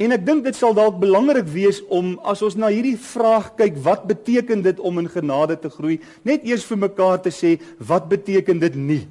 En 0.01 0.15
ek 0.17 0.23
dink 0.25 0.47
dit 0.47 0.57
sal 0.57 0.73
dalk 0.73 0.97
belangrik 1.03 1.49
wees 1.53 1.83
om 1.93 2.15
as 2.25 2.41
ons 2.41 2.57
na 2.57 2.71
hierdie 2.73 2.97
vraag 2.97 3.51
kyk 3.59 3.77
wat 3.85 4.07
beteken 4.09 4.63
dit 4.65 4.79
om 4.81 5.01
in 5.03 5.11
genade 5.13 5.59
te 5.61 5.69
groei, 5.69 5.99
net 6.25 6.47
eers 6.49 6.65
vir 6.65 6.81
mekaar 6.87 7.21
te 7.21 7.33
sê 7.35 7.59
wat 7.85 8.09
beteken 8.09 8.63
dit 8.63 8.79
nie. 8.81 9.03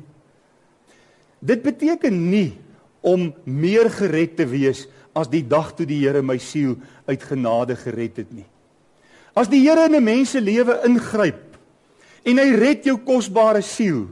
Dit 1.45 1.61
beteken 1.63 2.15
nie 2.31 2.57
om 3.05 3.29
meer 3.45 3.91
gered 3.93 4.33
te 4.39 4.47
wees 4.49 4.87
as 5.13 5.29
die 5.29 5.43
dag 5.45 5.75
toe 5.77 5.85
die 5.85 6.01
Here 6.01 6.23
my 6.25 6.39
siel 6.41 6.79
uit 7.05 7.21
genade 7.21 7.77
gered 7.77 8.17
het 8.23 8.33
nie. 8.33 8.47
As 9.37 9.47
die 9.47 9.61
Here 9.61 9.85
in 9.85 9.95
'n 9.95 10.03
mens 10.03 10.31
se 10.31 10.41
lewe 10.41 10.81
ingryp 10.85 11.57
en 12.25 12.37
hy 12.37 12.49
red 12.55 12.83
jou 12.85 12.97
kosbare 12.97 13.61
siel, 13.61 14.07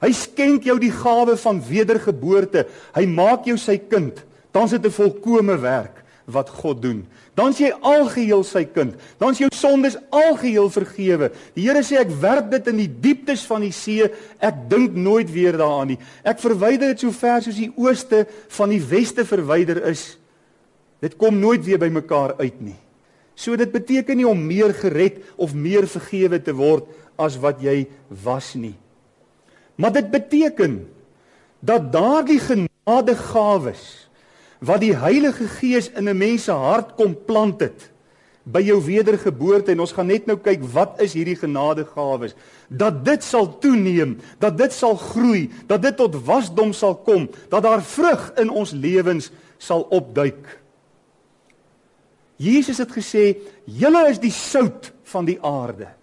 Hy 0.00 0.12
skenk 0.12 0.64
jou 0.64 0.78
die 0.80 0.92
gawe 0.92 1.36
van 1.36 1.60
wedergeboorte. 1.60 2.64
Hy 2.94 3.06
maak 3.06 3.44
jou 3.44 3.58
sy 3.58 3.76
kind. 3.76 4.24
Dan's 4.50 4.70
dit 4.70 4.86
'n 4.86 4.90
volkomme 4.90 5.60
werk 5.60 6.00
wat 6.32 6.50
God 6.60 6.82
doen. 6.82 7.00
Dan's 7.38 7.60
jy 7.62 7.70
algeheel 7.86 8.42
sy 8.46 8.64
kind. 8.68 8.96
Dan's 9.20 9.40
jou 9.40 9.48
sondes 9.54 9.96
algeheel 10.14 10.70
vergewe. 10.72 11.30
Die 11.56 11.66
Here 11.66 11.82
sê 11.86 12.00
ek 12.02 12.12
werp 12.22 12.50
dit 12.52 12.70
in 12.72 12.80
die 12.82 12.90
dieptes 13.08 13.44
van 13.48 13.64
die 13.64 13.74
see. 13.74 14.08
Ek 14.42 14.66
dink 14.70 14.96
nooit 14.98 15.30
weer 15.32 15.58
daaraan 15.60 15.94
nie. 15.94 15.98
Ek 16.26 16.42
verwyder 16.42 16.92
dit 16.92 17.04
so 17.04 17.14
ver 17.14 17.42
soos 17.44 17.58
die 17.58 17.72
ooste 17.76 18.24
van 18.56 18.74
die 18.74 18.82
weste 18.82 19.26
verwyder 19.28 19.82
is. 19.90 20.14
Dit 21.00 21.16
kom 21.20 21.38
nooit 21.40 21.64
weer 21.64 21.80
by 21.80 21.88
mekaar 21.92 22.36
uit 22.42 22.60
nie. 22.60 22.76
So 23.40 23.56
dit 23.56 23.72
beteken 23.72 24.20
nie 24.20 24.28
om 24.28 24.40
meer 24.44 24.74
gered 24.76 25.22
of 25.40 25.56
meer 25.56 25.86
vergewe 25.88 26.42
te 26.44 26.52
word 26.56 26.90
as 27.20 27.38
wat 27.40 27.62
jy 27.64 27.86
was 28.24 28.52
nie. 28.58 28.74
Maar 29.80 29.94
dit 29.96 30.10
beteken 30.12 30.74
dat 31.64 31.88
daardie 31.92 32.40
genadegawes 32.40 34.09
wat 34.60 34.82
die 34.82 34.94
Heilige 34.96 35.48
Gees 35.48 35.90
in 35.90 36.08
'n 36.08 36.16
mens 36.16 36.44
se 36.44 36.52
hart 36.52 36.94
kom 36.94 37.16
plant 37.26 37.60
het 37.60 37.90
by 38.42 38.60
jou 38.60 38.80
wedergeboorte. 38.84 39.72
En 39.72 39.80
ons 39.80 39.92
gaan 39.92 40.06
net 40.06 40.26
nou 40.26 40.38
kyk 40.38 40.62
wat 40.72 41.00
is 41.00 41.12
hierdie 41.12 41.36
genadegawes. 41.36 42.34
Dat 42.68 43.04
dit 43.04 43.24
sal 43.24 43.58
toeneem 43.58 44.18
dat 44.38 44.58
dit 44.58 44.72
sal 44.72 44.96
groei 44.96 45.50
dat 45.66 45.82
dit 45.82 45.96
tot 45.96 46.24
wasdom 46.24 46.72
sal 46.72 46.96
kom 46.96 47.28
dat 47.48 47.62
daar 47.62 47.82
vrug 47.82 48.32
in 48.36 48.50
ons 48.50 48.72
lewens 48.72 49.30
sal 49.58 49.86
opduik. 49.90 50.60
Jesus 52.36 52.78
het 52.78 52.90
gesê 52.90 53.36
julle 53.64 54.08
is 54.08 54.18
die 54.18 54.32
sout 54.32 54.92
van 55.04 55.24
die 55.24 55.38
aarde 55.42 55.99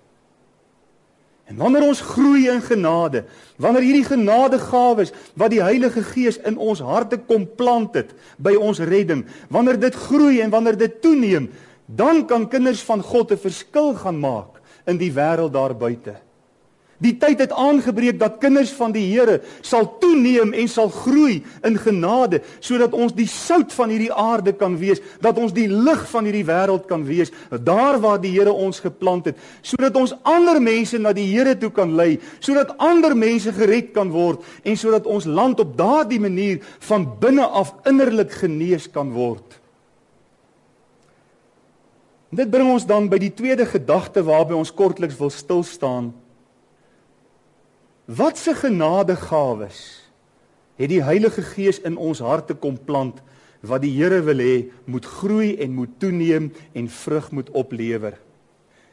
En 1.48 1.56
wanneer 1.56 1.86
ons 1.88 2.01
groei 2.04 2.50
in 2.51 2.62
genade, 2.62 3.24
wanneer 3.56 3.86
hierdie 3.88 4.08
genadegawes 4.10 5.13
wat 5.39 5.54
die 5.54 5.63
Heilige 5.63 6.04
Gees 6.04 6.39
in 6.44 6.58
ons 6.60 6.82
harte 6.84 7.22
kom 7.24 7.48
plant 7.56 7.96
het 7.96 8.12
by 8.36 8.58
ons 8.60 8.84
redding, 8.84 9.24
wanneer 9.50 9.80
dit 9.80 9.96
groei 9.96 10.42
en 10.44 10.51
wanneer 10.51 10.75
dit 10.77 11.01
toeneem, 11.01 11.48
dan 11.88 12.25
kan 12.27 12.50
kinders 12.51 12.84
van 12.84 13.01
God 13.01 13.32
'n 13.32 13.39
verskil 13.39 13.96
gaan 13.96 14.20
maak 14.20 14.60
in 14.86 14.98
die 14.98 15.12
wêreld 15.12 15.54
daar 15.54 15.75
buite. 15.75 16.26
Die 16.98 17.13
tyd 17.22 17.44
het 17.44 17.51
aangebreek 17.54 18.18
dat 18.18 18.39
kinders 18.42 18.72
van 18.74 18.94
die 18.96 19.04
Here 19.12 19.38
sal 19.62 19.86
toeneem 20.01 20.56
en 20.58 20.70
sal 20.72 20.89
groei 20.89 21.44
in 21.68 21.77
genade 21.77 22.39
sodat 22.58 22.96
ons 22.98 23.13
die 23.13 23.27
sout 23.30 23.74
van 23.77 23.94
hierdie 23.94 24.10
aarde 24.10 24.56
kan 24.58 24.80
wees, 24.82 25.01
dat 25.22 25.38
ons 25.38 25.54
die 25.54 25.68
lig 25.70 26.01
van 26.10 26.25
hierdie 26.25 26.48
wêreld 26.48 26.88
kan 26.89 27.06
wees, 27.06 27.30
daar 27.54 28.01
waar 28.01 28.18
die 28.24 28.34
Here 28.34 28.54
ons 28.54 28.82
geplant 28.82 29.30
het, 29.30 29.38
sodat 29.62 29.96
ons 30.00 30.16
ander 30.25 30.58
mense 30.63 30.98
na 30.98 31.13
die 31.13 31.27
Here 31.30 31.54
toe 31.60 31.70
kan 31.70 31.94
lei, 32.00 32.18
sodat 32.42 32.74
ander 32.82 33.13
mense 33.13 33.54
gered 33.54 33.94
kan 33.94 34.10
word 34.10 34.42
en 34.66 34.77
sodat 34.77 35.06
ons 35.06 35.30
land 35.30 35.62
op 35.62 35.77
daardie 35.77 36.22
manier 36.22 36.66
van 36.89 37.06
binne 37.22 37.46
af 37.46 37.75
innerlik 37.86 38.34
genees 38.42 38.89
kan 38.89 39.13
word. 39.13 39.62
Dit 42.34 42.50
bring 42.51 42.74
ons 42.74 42.89
dan 42.89 43.06
by 43.08 43.22
die 43.22 43.32
tweede 43.32 43.70
gedagte 43.70 44.25
waarby 44.25 44.58
ons 44.58 44.74
kortliks 44.74 45.16
wil 45.22 45.30
stil 45.32 45.62
staan. 45.63 46.16
Wat 48.07 48.37
se 48.37 48.53
genadegawes 48.55 50.07
het 50.79 50.87
die 50.87 51.03
Heilige 51.03 51.41
Gees 51.43 51.81
in 51.83 51.97
ons 51.99 52.21
harte 52.23 52.55
kom 52.55 52.77
plant 52.79 53.17
wat 53.67 53.81
die 53.83 53.91
Here 53.91 54.21
wil 54.23 54.39
hê 54.39 54.53
moet 54.87 55.03
groei 55.03 55.57
en 55.59 55.73
moet 55.75 55.97
toeneem 55.99 56.45
en 56.71 56.85
vrug 56.87 57.25
moet 57.35 57.49
oplewer. 57.51 58.13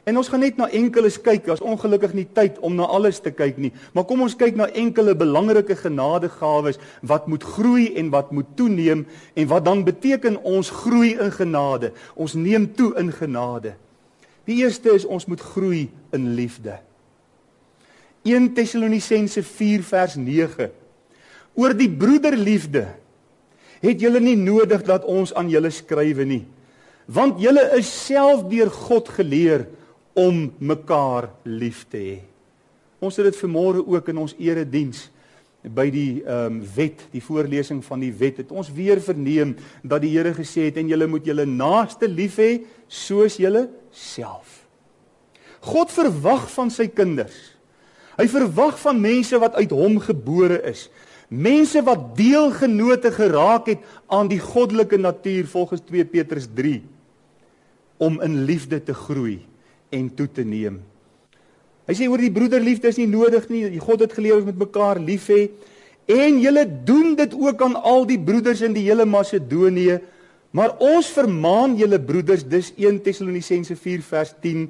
En 0.03 0.19
ons 0.19 0.27
gaan 0.27 0.43
net 0.43 0.57
na 0.59 0.67
enkeles 0.67 1.15
kyk. 1.23 1.47
Ons 1.47 1.63
ongelukkig 1.63 2.11
nie 2.17 2.25
tyd 2.27 2.59
om 2.59 2.75
na 2.75 2.89
alles 2.91 3.21
te 3.23 3.31
kyk 3.31 3.55
nie, 3.57 3.71
maar 3.95 4.03
kom 4.09 4.25
ons 4.25 4.35
kyk 4.35 4.59
na 4.59 4.67
enkele 4.75 5.15
belangrike 5.15 5.77
genadegawes 5.79 6.81
wat 6.99 7.29
moet 7.31 7.45
groei 7.55 7.85
en 7.95 8.11
wat 8.11 8.33
moet 8.35 8.49
toeneem 8.59 9.05
en 9.31 9.47
wat 9.47 9.63
dan 9.65 9.85
beteken 9.87 10.41
ons 10.43 10.73
groei 10.83 11.13
in 11.15 11.31
genade. 11.31 11.93
Ons 12.19 12.35
neem 12.35 12.67
toe 12.75 12.91
in 12.99 13.15
genade. 13.15 13.77
Die 14.43 14.59
eerste 14.59 14.91
is 14.91 15.07
ons 15.07 15.25
moet 15.31 15.41
groei 15.55 15.87
in 16.11 16.33
liefde. 16.35 16.75
1 18.25 18.55
Tessalonisense 18.57 19.43
4 19.45 19.83
vers 19.85 20.15
9. 20.17 20.71
Oor 21.55 21.75
die 21.77 21.89
broederliefde 21.91 22.87
het 23.83 24.01
julle 24.01 24.19
nie 24.23 24.37
nodig 24.39 24.81
dat 24.87 25.05
ons 25.05 25.33
aan 25.37 25.51
julle 25.51 25.69
skrywe 25.69 26.25
nie, 26.25 26.43
want 27.05 27.37
julle 27.37 27.61
is 27.77 27.91
self 28.07 28.47
deur 28.49 28.71
God 28.73 29.11
geleer 29.13 29.67
om 30.17 30.47
mekaar 30.57 31.29
lief 31.45 31.83
te 31.91 32.01
hê. 32.01 32.17
Ons 33.03 33.19
het 33.19 33.29
dit 33.29 33.37
vanmôre 33.43 33.83
ook 33.85 34.09
in 34.09 34.23
ons 34.23 34.33
erediens 34.41 35.05
by 35.65 35.85
die 35.93 36.21
ehm 36.25 36.59
um, 36.59 36.59
wet, 36.75 37.07
die 37.13 37.21
voorlesing 37.21 37.81
van 37.85 38.01
die 38.01 38.13
wet 38.13 38.41
het 38.41 38.51
ons 38.53 38.69
weer 38.73 39.01
verneem 39.01 39.55
dat 39.81 40.01
die 40.01 40.13
Here 40.13 40.33
gesê 40.33 40.67
het 40.69 40.77
en 40.81 40.89
julle 40.89 41.07
moet 41.09 41.25
julle 41.25 41.45
naaste 41.49 42.09
lief 42.09 42.37
hê 42.41 42.51
soos 42.89 43.37
julle 43.41 43.67
self. 43.93 44.65
God 45.65 45.93
verwag 45.93 46.45
van 46.53 46.73
sy 46.73 46.87
kinders 46.93 47.54
Hy 48.15 48.27
verwag 48.31 48.77
van 48.79 49.01
mense 49.03 49.39
wat 49.41 49.57
uit 49.59 49.73
hom 49.75 49.99
gebore 49.99 50.61
is. 50.71 50.87
Mense 51.27 51.81
wat 51.83 52.13
deelgenote 52.17 53.11
geraak 53.11 53.67
het 53.73 53.83
aan 54.07 54.29
die 54.31 54.39
goddelike 54.39 54.97
natuur 55.01 55.47
volgens 55.51 55.81
2 55.89 56.05
Petrus 56.05 56.47
3 56.55 56.81
om 57.97 58.19
in 58.21 58.43
liefde 58.45 58.79
te 58.83 58.93
groei 58.93 59.39
en 59.89 60.09
toe 60.15 60.27
te 60.31 60.43
neem. 60.43 60.81
Hy 61.85 61.93
sê 61.97 62.07
oor 62.09 62.21
die 62.21 62.33
broederliefde 62.33 62.89
is 62.89 62.99
nie 62.99 63.09
nodig 63.09 63.45
nie. 63.51 63.67
God 63.81 64.05
het 64.05 64.15
geleer 64.17 64.39
ons 64.39 64.47
met 64.47 64.57
mekaar 64.57 64.99
lief 65.01 65.27
hê. 65.29 65.49
En 66.09 66.39
julle 66.41 66.65
doen 66.85 67.13
dit 67.17 67.33
ook 67.33 67.61
aan 67.65 67.77
al 67.81 68.05
die 68.09 68.19
broeders 68.21 68.61
in 68.65 68.73
die 68.73 68.85
hele 68.87 69.05
Macedonië. 69.09 69.99
Maar 70.55 70.77
ons 70.79 71.09
vermaan 71.11 71.75
julle 71.77 71.99
broeders, 71.99 72.45
dis 72.47 72.71
1 72.79 73.01
Tessalonisense 73.03 73.75
4 73.75 74.03
vers 74.07 74.33
10 74.41 74.67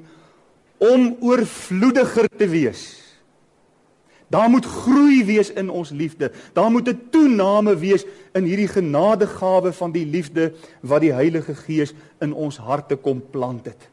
om 0.82 1.10
oorvloediger 1.24 2.28
te 2.36 2.48
wees. 2.50 3.05
Daar 4.28 4.50
moet 4.50 4.66
groei 4.66 5.24
wees 5.24 5.50
in 5.50 5.70
ons 5.70 5.90
liefde. 5.90 6.32
Daar 6.52 6.70
moet 6.70 6.88
'n 6.88 7.00
toename 7.10 7.76
wees 7.76 8.04
in 8.32 8.44
hierdie 8.44 8.68
genadegawe 8.68 9.72
van 9.72 9.92
die 9.92 10.06
liefde 10.06 10.52
wat 10.80 11.00
die 11.00 11.12
Heilige 11.12 11.54
Gees 11.54 11.94
in 12.20 12.32
ons 12.32 12.56
harte 12.56 12.96
kom 12.96 13.22
plant 13.30 13.64
het. 13.64 13.88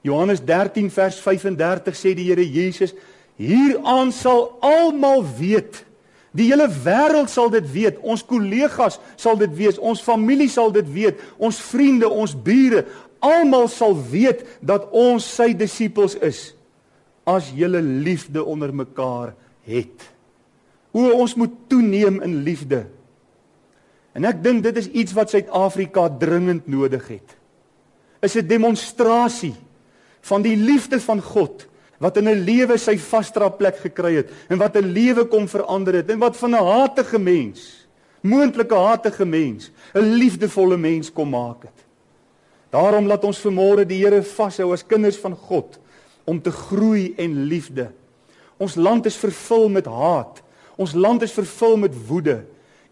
Johannes 0.00 0.44
13 0.44 0.90
vers 0.90 1.20
35 1.20 1.94
sê 1.96 2.14
die 2.14 2.28
Here 2.28 2.50
Jesus: 2.50 2.94
"Hieraan 3.36 4.12
sal 4.12 4.56
almal 4.60 5.24
weet. 5.38 5.84
Die 6.30 6.50
hele 6.50 6.68
wêreld 6.68 7.30
sal 7.30 7.50
dit 7.50 7.72
weet. 7.72 7.98
Ons 7.98 8.24
kollegas 8.24 8.98
sal 9.16 9.36
dit 9.36 9.56
weet. 9.56 9.78
Ons 9.78 10.02
familie 10.02 10.48
sal 10.48 10.72
dit 10.72 10.92
weet. 10.92 11.20
Ons 11.36 11.60
vriende, 11.60 12.08
ons 12.08 12.42
bure, 12.42 12.84
almal 13.18 13.68
sal 13.68 13.94
weet 14.10 14.42
dat 14.60 14.90
ons 14.90 15.34
sy 15.34 15.52
disippels 15.56 16.14
is 16.14 16.54
as 17.24 17.48
julle 17.56 17.80
liefde 17.80 18.44
onder 18.44 18.74
mekaar 18.74 19.32
het. 19.64 20.10
O 20.94 21.10
ons 21.10 21.34
moet 21.34 21.52
toeneem 21.68 22.20
in 22.22 22.42
liefde. 22.46 22.84
En 24.14 24.24
ek 24.24 24.42
dink 24.44 24.62
dit 24.62 24.76
is 24.78 24.90
iets 24.94 25.14
wat 25.16 25.32
Suid-Afrika 25.34 26.06
dringend 26.20 26.68
nodig 26.70 27.08
het. 27.08 27.36
Is 28.22 28.36
'n 28.36 28.46
demonstrasie 28.46 29.54
van 30.20 30.42
die 30.42 30.56
liefde 30.56 31.00
van 31.00 31.20
God 31.22 31.66
wat 31.98 32.16
in 32.16 32.28
'n 32.28 32.44
lewe 32.44 32.78
sy 32.78 32.96
vasdra 32.98 33.48
plek 33.48 33.76
gekry 33.76 34.14
het 34.14 34.30
en 34.48 34.58
wat 34.58 34.76
'n 34.76 34.92
lewe 34.92 35.24
kom 35.24 35.48
verander 35.48 35.94
het 35.94 36.10
en 36.10 36.18
wat 36.18 36.36
van 36.36 36.50
'n 36.50 36.64
hatige 36.64 37.18
mens, 37.18 37.86
moontlike 38.20 38.74
hatige 38.74 39.24
mens, 39.24 39.70
'n 39.94 40.14
liefdevolle 40.14 40.76
mens 40.76 41.12
kom 41.12 41.28
maak 41.28 41.62
het. 41.62 41.84
Daarom 42.70 43.06
laat 43.06 43.24
ons 43.24 43.40
vanmôre 43.40 43.86
die 43.86 44.02
Here 44.02 44.22
vashou 44.22 44.72
as 44.72 44.86
kinders 44.86 45.16
van 45.16 45.36
God 45.36 45.78
om 46.24 46.42
te 46.42 46.50
groei 46.50 47.14
en 47.16 47.44
liefde. 47.44 47.90
Ons 48.62 48.74
land 48.74 49.06
is 49.06 49.16
vervul 49.18 49.68
met 49.68 49.86
haat. 49.86 50.42
Ons 50.76 50.94
land 50.94 51.22
is 51.22 51.34
vervul 51.34 51.76
met 51.76 51.94
woede. 52.06 52.42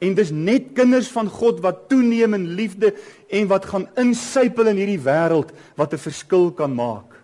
En 0.03 0.14
dis 0.18 0.33
net 0.35 0.72
kinders 0.75 1.09
van 1.14 1.29
God 1.31 1.61
wat 1.62 1.87
toeneem 1.90 2.35
in 2.35 2.46
liefde 2.59 2.90
en 3.31 3.46
wat 3.51 3.68
gaan 3.70 3.87
insypel 4.01 4.72
in 4.72 4.81
hierdie 4.83 5.03
wêreld 5.03 5.53
wat 5.79 5.94
'n 5.94 6.03
verskil 6.03 6.51
kan 6.51 6.75
maak. 6.75 7.22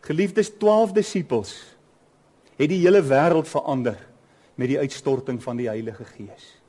Geliefdes 0.00 0.50
12 0.58 0.92
disippels 0.92 1.76
het 2.56 2.68
die 2.68 2.80
hele 2.80 3.02
wêreld 3.02 3.48
verander 3.48 3.98
met 4.54 4.68
die 4.68 4.78
uitstorting 4.78 5.42
van 5.42 5.56
die 5.56 5.68
Heilige 5.68 6.04
Gees. 6.04 6.60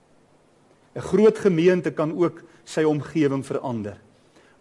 'n 0.96 1.02
Groot 1.02 1.38
gemeente 1.38 1.92
kan 1.92 2.12
ook 2.12 2.44
sy 2.64 2.84
omgewing 2.84 3.46
verander 3.46 3.98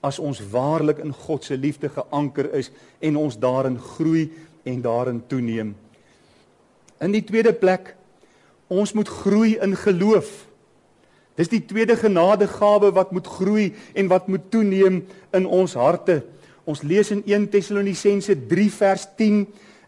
as 0.05 0.19
ons 0.19 0.41
waarlik 0.53 0.99
in 0.99 1.13
God 1.13 1.45
se 1.45 1.57
liefde 1.57 1.89
geanker 1.89 2.53
is 2.53 2.71
en 3.01 3.17
ons 3.17 3.39
daarin 3.39 3.79
groei 3.79 4.33
en 4.65 4.83
daarin 4.85 5.23
toeneem. 5.27 5.75
In 7.05 7.13
die 7.13 7.25
tweede 7.25 7.53
plek, 7.53 7.93
ons 8.73 8.95
moet 8.97 9.09
groei 9.09 9.59
in 9.63 9.77
geloof. 9.77 10.31
Dis 11.37 11.51
die 11.53 11.61
tweede 11.67 11.99
genadegawe 12.01 12.93
wat 12.97 13.13
moet 13.13 13.27
groei 13.29 13.67
en 13.93 14.09
wat 14.09 14.31
moet 14.31 14.47
toeneem 14.55 15.03
in 15.35 15.47
ons 15.47 15.75
harte. 15.77 16.23
Ons 16.65 16.85
lees 16.87 17.11
in 17.13 17.21
1 17.29 17.51
Tessalonisense 17.53 18.37
3 18.49 18.71
vers 18.73 19.05
10 19.19 19.43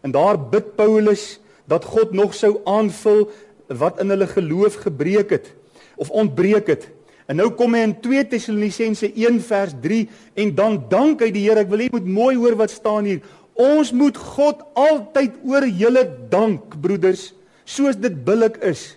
en 0.05 0.13
daar 0.13 0.37
bid 0.37 0.75
Paulus 0.77 1.39
dat 1.65 1.87
God 1.87 2.13
nog 2.13 2.35
sou 2.37 2.59
aanvul 2.69 3.25
wat 3.67 4.03
in 4.03 4.13
hulle 4.13 4.27
geloof 4.29 4.77
gebreek 4.85 5.33
het 5.39 5.49
of 5.97 6.13
ontbreek 6.13 6.69
het. 6.69 6.85
En 7.27 7.41
nou 7.41 7.49
kom 7.57 7.73
hy 7.75 7.81
in 7.87 7.95
2 8.03 8.27
Tessalonisense 8.29 9.09
1 9.09 9.41
vers 9.47 9.73
3 9.81 10.03
en 10.43 10.53
dan 10.55 10.77
dank 10.91 11.25
hy 11.25 11.31
die 11.33 11.47
Here. 11.47 11.65
Ek 11.65 11.71
wil 11.71 11.81
hê 11.81 11.89
jy 11.89 11.97
moet 11.97 12.13
mooi 12.19 12.35
hoor 12.37 12.59
wat 12.61 12.75
staan 12.75 13.09
hier. 13.09 13.25
Ons 13.57 13.91
moet 13.91 14.17
God 14.17 14.61
altyd 14.77 15.39
oor 15.43 15.65
julle 15.65 16.03
dank, 16.29 16.77
broeders, 16.81 17.31
soos 17.65 17.97
dit 17.97 18.13
billik 18.13 18.59
is, 18.61 18.95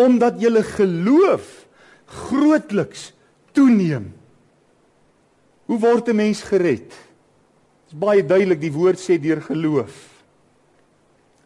omdat 0.00 0.40
julle 0.40 0.62
geloof 0.64 1.66
grootliks 2.28 3.10
toeneem. 3.52 4.10
Hoe 5.68 5.78
word 5.78 6.08
'n 6.08 6.16
mens 6.16 6.42
gered? 6.42 6.88
Dit 6.88 7.92
is 7.92 7.98
baie 7.98 8.24
duidelik, 8.24 8.60
die 8.60 8.72
woord 8.72 8.98
sê 8.98 9.20
deur 9.20 9.40
geloof. 9.40 10.08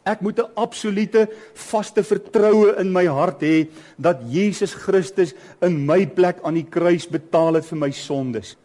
Ek 0.07 0.21
moet 0.21 0.39
'n 0.39 0.55
absolute 0.55 1.29
vaste 1.55 2.03
vertroue 2.03 2.79
in 2.79 2.93
my 2.93 3.07
hart 3.07 3.41
hê 3.43 3.69
dat 3.99 4.23
Jesus 4.31 4.75
Christus 4.75 5.35
in 5.61 5.85
my 5.87 6.07
plek 6.07 6.39
aan 6.43 6.55
die 6.55 6.69
kruis 6.71 7.07
betaal 7.07 7.55
het 7.55 7.67
vir 7.67 7.79
my 7.79 7.91
sondes. 7.91 8.57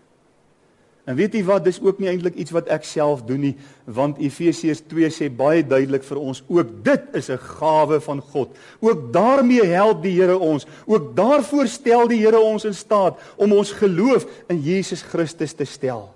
En 1.12 1.18
weet 1.20 1.34
jy 1.36 1.42
wat, 1.44 1.66
dis 1.66 1.82
ook 1.84 1.98
nie 2.00 2.08
eintlik 2.08 2.38
iets 2.40 2.54
wat 2.56 2.70
ek 2.72 2.86
self 2.88 3.26
doen 3.28 3.42
nie, 3.44 3.56
want 3.84 4.20
Efesiërs 4.24 4.86
2 4.88 5.10
sê 5.12 5.28
baie 5.28 5.60
duidelik 5.60 6.06
vir 6.08 6.22
ons 6.22 6.40
ook 6.48 6.70
dit 6.86 7.18
is 7.20 7.28
'n 7.30 7.42
gawe 7.60 8.00
van 8.00 8.22
God. 8.22 8.56
Ook 8.80 9.12
daarmee 9.12 9.66
help 9.66 10.04
die 10.04 10.16
Here 10.16 10.38
ons. 10.38 10.66
Ook 10.86 11.16
daarvoor 11.16 11.68
stel 11.68 12.08
die 12.08 12.22
Here 12.24 12.40
ons 12.40 12.64
in 12.66 12.74
staat 12.74 13.20
om 13.36 13.52
ons 13.52 13.72
geloof 13.72 14.26
in 14.48 14.62
Jesus 14.62 15.02
Christus 15.02 15.54
te 15.54 15.66
stel. 15.66 16.14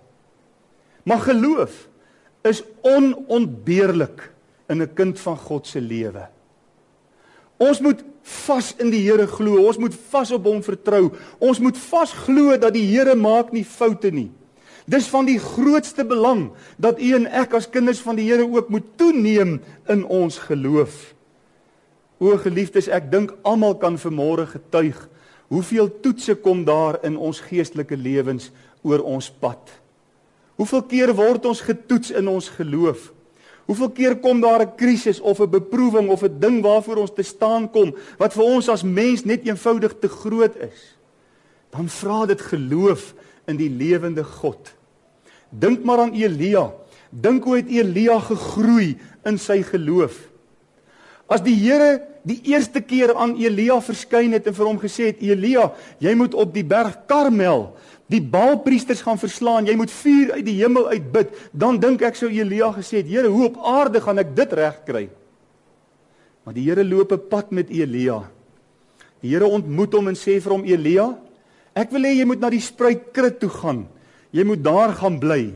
Maar 1.04 1.20
geloof 1.20 1.88
is 2.44 2.64
onontbeerlik 2.82 4.32
in 4.70 4.82
'n 4.82 4.94
kind 4.94 5.20
van 5.20 5.38
God 5.38 5.68
se 5.68 5.82
lewe. 5.82 6.28
Ons 7.58 7.80
moet 7.80 8.04
vas 8.22 8.76
in 8.78 8.90
die 8.90 9.10
Here 9.10 9.28
glo. 9.28 9.68
Ons 9.68 9.78
moet 9.78 9.96
vas 10.10 10.32
op 10.32 10.44
hom 10.44 10.64
vertrou. 10.64 11.12
Ons 11.40 11.60
moet 11.60 11.78
vas 11.78 12.14
glo 12.14 12.58
dat 12.58 12.74
die 12.74 12.86
Here 12.96 13.16
maak 13.16 13.52
nie 13.52 13.66
foute 13.66 14.12
nie. 14.12 14.32
Dis 14.86 15.08
van 15.10 15.26
die 15.26 15.40
grootste 15.42 16.06
belang 16.06 16.52
dat 16.78 17.02
u 17.02 17.14
en 17.18 17.26
ek 17.26 17.56
as 17.58 17.70
kinders 17.70 18.04
van 18.06 18.20
die 18.20 18.28
Here 18.30 18.46
ook 18.46 18.70
moet 18.70 18.86
toeneem 18.98 19.58
in 19.90 20.06
ons 20.06 20.38
geloof. 20.38 21.16
O 22.22 22.38
geliefdes, 22.38 22.88
ek 22.88 23.10
dink 23.12 23.34
almal 23.44 23.76
kan 23.82 23.98
vanmôre 23.98 24.46
getuig 24.48 25.10
hoeveel 25.48 25.90
toetse 26.02 26.36
kom 26.42 26.64
daar 26.66 26.98
in 27.06 27.18
ons 27.18 27.42
geestelike 27.46 27.98
lewens 27.98 28.50
oor 28.86 29.04
ons 29.06 29.28
pad. 29.30 29.74
Hoeveel 30.58 30.86
keer 30.90 31.14
word 31.14 31.46
ons 31.46 31.62
getoets 31.62 32.14
in 32.16 32.30
ons 32.32 32.48
geloof? 32.56 33.12
Hoeveel 33.66 33.92
keer 33.98 34.16
kom 34.22 34.42
daar 34.42 34.62
'n 34.62 34.76
krisis 34.78 35.20
of 35.20 35.40
'n 35.42 35.50
beproewing 35.50 36.10
of 36.10 36.24
'n 36.24 36.40
ding 36.40 36.62
waarvoor 36.62 36.98
ons 36.98 37.14
te 37.14 37.24
staan 37.24 37.70
kom 37.72 37.96
wat 38.18 38.34
vir 38.34 38.44
ons 38.44 38.70
as 38.70 38.84
mens 38.84 39.26
net 39.26 39.46
eenvoudig 39.46 40.00
te 40.00 40.08
groot 40.08 40.56
is? 40.56 40.98
Dan 41.72 41.90
vra 41.90 42.26
dit 42.26 42.42
geloof 42.42 43.14
in 43.48 43.58
die 43.58 43.70
lewende 43.70 44.24
God. 44.24 44.75
Dink 45.60 45.84
maar 45.88 46.06
aan 46.06 46.16
Elia. 46.18 46.72
Dink 47.10 47.44
hoe 47.48 47.60
het 47.62 47.70
Elia 47.72 48.20
gegroei 48.20 48.96
in 49.26 49.38
sy 49.40 49.62
geloof? 49.64 50.18
As 51.32 51.42
die 51.42 51.56
Here 51.58 52.02
die 52.26 52.40
eerste 52.52 52.82
keer 52.82 53.14
aan 53.16 53.36
Elia 53.38 53.78
verskyn 53.82 54.34
het 54.34 54.48
en 54.50 54.56
vir 54.58 54.68
hom 54.68 54.80
gesê 54.82 55.12
het 55.12 55.22
Elia, 55.22 55.72
jy 56.02 56.14
moet 56.18 56.34
op 56.38 56.54
die 56.54 56.66
berg 56.66 57.06
Karmel 57.10 57.70
die 58.12 58.22
Baalpriesters 58.22 59.02
gaan 59.02 59.18
verslaan, 59.18 59.66
jy 59.66 59.74
moet 59.78 59.94
vuur 59.94 60.36
uit 60.38 60.46
die 60.46 60.60
hemel 60.60 60.92
uitbid, 60.94 61.32
dan 61.58 61.80
dink 61.82 62.04
ek 62.06 62.18
sou 62.20 62.30
Elia 62.30 62.70
gesê 62.76 63.02
het, 63.02 63.10
Here, 63.10 63.32
hoe 63.34 63.48
op 63.50 63.58
aarde 63.66 64.02
gaan 64.04 64.22
ek 64.22 64.36
dit 64.38 64.54
regkry? 64.60 65.08
Maar 66.46 66.54
die 66.54 66.68
Here 66.68 66.86
loop 66.86 67.14
'n 67.14 67.28
pad 67.30 67.52
met 67.52 67.70
Elia. 67.70 68.22
Die 69.22 69.34
Here 69.34 69.48
ontmoet 69.48 69.94
hom 69.94 70.08
en 70.08 70.16
sê 70.16 70.40
vir 70.40 70.54
hom 70.54 70.66
Elia, 70.66 71.18
ek 71.74 71.92
wil 71.92 72.02
hê 72.02 72.14
jy 72.14 72.26
moet 72.26 72.40
na 72.40 72.50
die 72.50 72.62
spruitkrit 72.62 73.40
toe 73.40 73.50
gaan. 73.50 73.88
Jy 74.36 74.44
moet 74.44 74.64
daar 74.64 74.92
gaan 74.98 75.20
bly. 75.20 75.54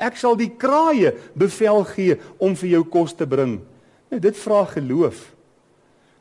Ek 0.00 0.16
sal 0.16 0.36
die 0.40 0.50
kraaie 0.56 1.12
bevel 1.36 1.84
gee 1.92 2.16
om 2.40 2.56
vir 2.56 2.70
jou 2.78 2.82
kos 2.88 3.12
te 3.16 3.28
bring. 3.28 3.58
Nou 4.10 4.20
dit 4.22 4.36
vra 4.40 4.64
geloof. 4.72 5.20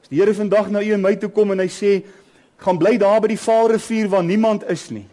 As 0.03 0.11
die 0.11 0.19
Here 0.19 0.35
vandag 0.35 0.69
na 0.71 0.83
u 0.83 0.91
en 0.93 1.03
my 1.03 1.15
toe 1.19 1.31
kom 1.31 1.55
en 1.55 1.63
hy 1.63 1.71
sê, 1.71 2.03
gaan 2.61 2.79
bly 2.79 2.97
daar 2.99 3.21
by 3.23 3.31
die 3.31 3.39
Vaalrivier 3.39 4.09
waar 4.11 4.23
niemand 4.23 4.63
is 4.71 4.89
nie. 4.91 5.05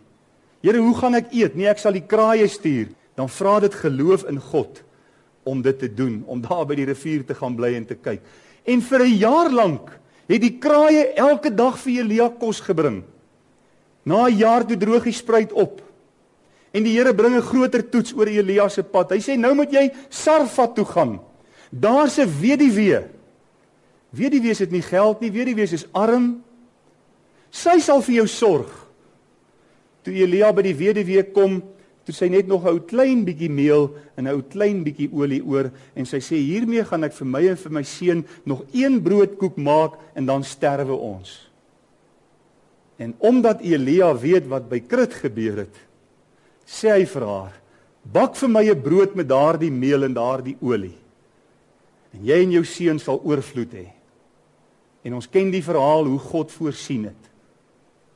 Here, 0.63 0.79
hoe 0.79 0.95
gaan 0.95 1.19
ek 1.19 1.33
eet? 1.35 1.57
Nee, 1.59 1.67
ek 1.71 1.81
sal 1.83 1.95
die 1.97 2.07
kraaie 2.07 2.47
stuur. 2.51 2.93
Dan 3.19 3.29
vra 3.29 3.59
dit 3.61 3.75
geloof 3.75 4.25
in 4.31 4.39
God 4.41 4.83
om 5.43 5.63
dit 5.63 5.79
te 5.79 5.89
doen, 5.91 6.21
om 6.31 6.39
daar 6.41 6.63
by 6.71 6.77
die 6.79 6.87
rivier 6.87 7.25
te 7.27 7.35
gaan 7.35 7.57
bly 7.59 7.73
en 7.75 7.87
te 7.89 7.97
kyk. 7.99 8.23
En 8.65 8.81
vir 8.81 9.01
'n 9.03 9.19
jaar 9.19 9.51
lank 9.51 9.91
het 10.29 10.41
die 10.41 10.59
kraaie 10.59 11.13
elke 11.19 11.51
dag 11.51 11.77
vir 11.79 12.05
Elia 12.05 12.29
kos 12.29 12.61
gebring. 12.61 13.03
Na 14.05 14.29
'n 14.29 14.37
jaar 14.37 14.65
toe 14.65 14.77
droog 14.77 15.05
die 15.05 15.13
spruit 15.13 15.53
op. 15.53 15.83
En 16.73 16.83
die 16.83 16.97
Here 16.97 17.15
bring 17.15 17.37
'n 17.37 17.43
groter 17.43 17.89
toets 17.89 18.15
oor 18.15 18.27
Elia 18.27 18.69
se 18.69 18.83
pad. 18.83 19.11
Hy 19.11 19.19
sê 19.19 19.37
nou 19.39 19.55
moet 19.55 19.71
jy 19.71 19.91
Sarfat 20.09 20.75
toe 20.75 20.85
gaan. 20.85 21.21
Daar's 21.71 22.19
'n 22.19 22.29
weduwee. 22.41 23.05
Weduwees 24.11 24.59
het 24.59 24.71
nie 24.71 24.83
geld 24.83 25.21
nie, 25.21 25.31
weduwees 25.31 25.73
is 25.73 25.87
arm. 25.93 26.43
Sy 27.51 27.79
sal 27.79 28.03
vir 28.03 28.15
jou 28.15 28.27
sorg. 28.27 28.89
Toe 30.03 30.15
Elia 30.15 30.53
by 30.53 30.63
die 30.63 30.75
weduwee 30.75 31.33
kom, 31.33 31.63
Toe 32.03 32.15
sy 32.15 32.27
net 32.33 32.49
nog 32.51 32.65
'n 32.65 32.75
ou 32.75 32.81
klein 32.81 33.23
bietjie 33.25 33.51
meel 33.51 33.95
en 34.17 34.27
'n 34.27 34.35
ou 34.35 34.43
klein 34.43 34.83
bietjie 34.83 35.09
olie 35.13 35.43
oor 35.45 35.71
en 35.95 36.05
sy 36.07 36.19
sê 36.19 36.37
hiermee 36.37 36.85
gaan 36.85 37.05
ek 37.05 37.13
vir 37.13 37.27
my 37.27 37.49
en 37.49 37.57
vir 37.57 37.73
my 37.73 37.83
seun 37.83 38.27
nog 38.45 38.65
een 38.73 39.03
broodkoek 39.03 39.57
maak 39.57 39.93
en 40.15 40.27
dan 40.27 40.43
sterwe 40.43 40.95
ons. 40.95 41.51
En 42.99 43.15
omdat 43.19 43.61
Elia 43.61 44.15
weet 44.19 44.47
wat 44.49 44.69
by 44.69 44.81
Krit 44.81 45.15
gebeur 45.15 45.57
het, 45.57 45.77
sê 46.67 46.93
hy 46.97 47.05
vir 47.07 47.27
haar: 47.27 47.53
"Bak 48.05 48.37
vir 48.37 48.49
my 48.49 48.65
'n 48.71 48.83
brood 48.83 49.15
met 49.15 49.29
daardie 49.29 49.71
meel 49.71 50.05
en 50.05 50.15
daardie 50.15 50.57
olie. 50.61 50.97
En 52.15 52.25
jy 52.25 52.43
en 52.43 52.53
jou 52.53 52.65
seun 52.65 52.99
sal 52.99 53.21
oorvloed 53.25 53.73
hê." 53.73 53.89
En 55.05 55.15
ons 55.15 55.29
ken 55.29 55.51
die 55.51 55.63
verhaal 55.63 56.05
hoe 56.05 56.19
God 56.19 56.53
voorsien 56.53 57.05
het. 57.05 57.31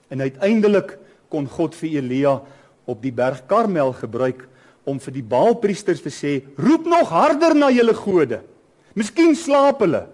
En 0.09 0.21
uiteindelik 0.21 0.99
kon 1.29 1.47
God 1.47 1.75
vir 1.75 1.91
Elia 1.99 2.43
op 2.87 3.03
die 3.03 3.13
berg 3.13 3.47
Karmel 3.47 3.93
gebruik 3.93 4.47
om 4.87 5.01
vir 5.03 5.13
die 5.13 5.23
Baalpriesters 5.23 6.03
te 6.03 6.11
sê: 6.11 6.43
"Roep 6.57 6.87
nog 6.87 7.09
harder 7.09 7.55
na 7.55 7.71
julle 7.71 7.95
gode. 7.95 8.41
Miskien 8.95 9.35
slaap 9.35 9.81
hulle." 9.81 10.07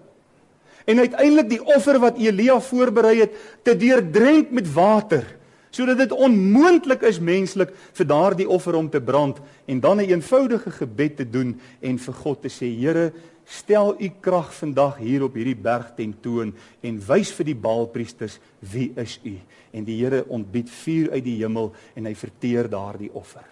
En 0.86 0.98
uiteindelik 0.98 1.48
die 1.48 1.64
offer 1.64 1.98
wat 2.02 2.18
Elia 2.18 2.60
voorberei 2.60 3.20
het, 3.20 3.34
te 3.62 3.76
deurdrenk 3.76 4.50
met 4.50 4.72
water, 4.72 5.22
sodat 5.72 5.98
dit 5.98 6.12
onmoontlik 6.12 7.02
is 7.08 7.18
menslik 7.20 7.72
vir 7.96 8.06
daardie 8.06 8.48
offer 8.48 8.76
om 8.76 8.90
te 8.92 9.00
brand 9.00 9.40
en 9.66 9.80
dan 9.80 10.00
'n 10.00 10.10
eenvoudige 10.10 10.70
gebed 10.70 11.16
te 11.16 11.24
doen 11.30 11.60
en 11.80 11.98
vir 11.98 12.14
God 12.14 12.42
te 12.42 12.48
sê: 12.48 12.68
"Here, 12.68 13.12
stel 13.44 13.96
u 13.98 14.10
krag 14.20 14.52
vandag 14.54 14.98
hier 15.02 15.24
op 15.26 15.34
hierdie 15.34 15.58
berg 15.58 15.94
tentoon 15.96 16.52
en 16.80 17.00
wys 17.08 17.32
vir 17.32 17.50
die 17.50 17.58
Baalpriesters 17.58 18.38
wie 18.72 18.92
is 18.96 19.18
u 19.24 19.34
en 19.72 19.84
die 19.84 19.98
Here 19.98 20.24
ontbied 20.28 20.70
vuur 20.70 21.10
uit 21.10 21.24
die 21.24 21.38
hemel 21.40 21.72
en 21.94 22.06
hy 22.06 22.14
verteer 22.14 22.68
daardie 22.70 23.10
offer. 23.12 23.44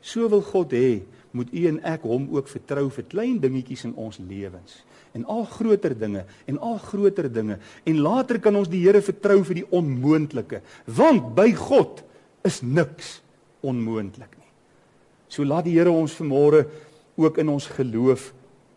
So 0.00 0.28
wil 0.28 0.42
God 0.42 0.72
hê 0.72 1.00
moet 1.36 1.52
u 1.52 1.66
en 1.70 1.80
ek 1.86 2.04
hom 2.08 2.28
ook 2.34 2.48
vertrou 2.50 2.88
vir 2.90 3.06
klein 3.10 3.38
dingetjies 3.42 3.86
in 3.88 3.94
ons 3.94 4.18
lewens 4.18 4.82
en 5.14 5.24
al 5.24 5.44
groter 5.50 5.94
dinge 5.98 6.24
en 6.46 6.58
al 6.58 6.78
groter 6.78 7.30
dinge 7.32 7.58
en 7.84 8.02
later 8.02 8.40
kan 8.42 8.56
ons 8.56 8.70
die 8.70 8.82
Here 8.84 9.02
vertrou 9.02 9.42
vir 9.44 9.62
die 9.62 9.66
onmoontlike 9.70 10.62
want 10.86 11.34
by 11.36 11.50
God 11.56 12.04
is 12.46 12.62
niks 12.62 13.18
onmoontlik 13.60 14.32
nie. 14.38 14.48
So 15.28 15.44
laat 15.44 15.66
die 15.68 15.76
Here 15.76 15.92
ons 15.92 16.14
vanmôre 16.18 16.64
ook 17.20 17.38
in 17.38 17.50
ons 17.52 17.66
geloof 17.76 18.30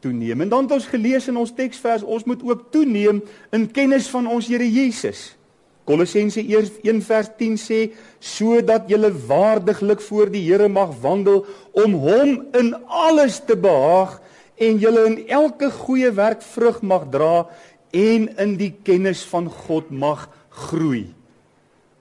toeneem. 0.03 0.43
En 0.43 0.49
dan 0.51 0.67
het 0.67 0.75
ons 0.75 0.89
gelees 0.91 1.27
in 1.31 1.37
ons 1.39 1.53
teksvers, 1.55 2.03
ons 2.03 2.25
moet 2.27 2.43
ook 2.43 2.67
toeneem 2.71 3.21
in 3.55 3.69
kennis 3.71 4.09
van 4.11 4.27
ons 4.27 4.49
Here 4.51 4.67
Jesus. 4.67 5.31
Kolossense 5.83 6.39
1 6.39 7.01
vers 7.03 7.29
10 7.39 7.57
sê 7.59 7.79
sodat 8.23 8.87
jy 8.87 8.99
waardiglik 9.27 10.01
voor 10.01 10.31
die 10.31 10.43
Here 10.45 10.69
mag 10.71 10.93
wandel 11.03 11.43
om 11.71 11.97
hom 11.99 12.37
in 12.55 12.71
alles 12.87 13.41
te 13.43 13.57
behaag 13.59 14.21
en 14.55 14.79
jy 14.79 14.93
in 15.07 15.17
elke 15.27 15.71
goeie 15.71 16.11
werk 16.15 16.41
vrug 16.53 16.79
mag 16.81 17.09
dra 17.11 17.49
en 17.91 18.29
in 18.39 18.55
die 18.57 18.71
kennis 18.83 19.25
van 19.27 19.49
God 19.49 19.91
mag 19.91 20.29
groei. 20.49 21.11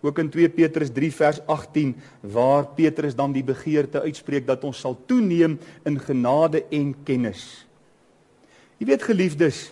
Ook 0.03 0.19
in 0.19 0.31
2 0.31 0.49
Petrus 0.51 0.91
3 0.95 1.11
vers 1.15 1.41
18 1.47 1.93
waar 2.21 2.67
Petrus 2.75 3.15
dan 3.19 3.35
die 3.35 3.45
begeerte 3.47 4.03
uitspreek 4.03 4.47
dat 4.47 4.65
ons 4.67 4.81
sal 4.83 4.97
toeneem 5.07 5.59
in 5.87 5.99
genade 6.03 6.65
en 6.71 6.95
kennis. 7.07 7.67
Jy 8.83 8.89
weet 8.91 9.05
geliefdes, 9.07 9.69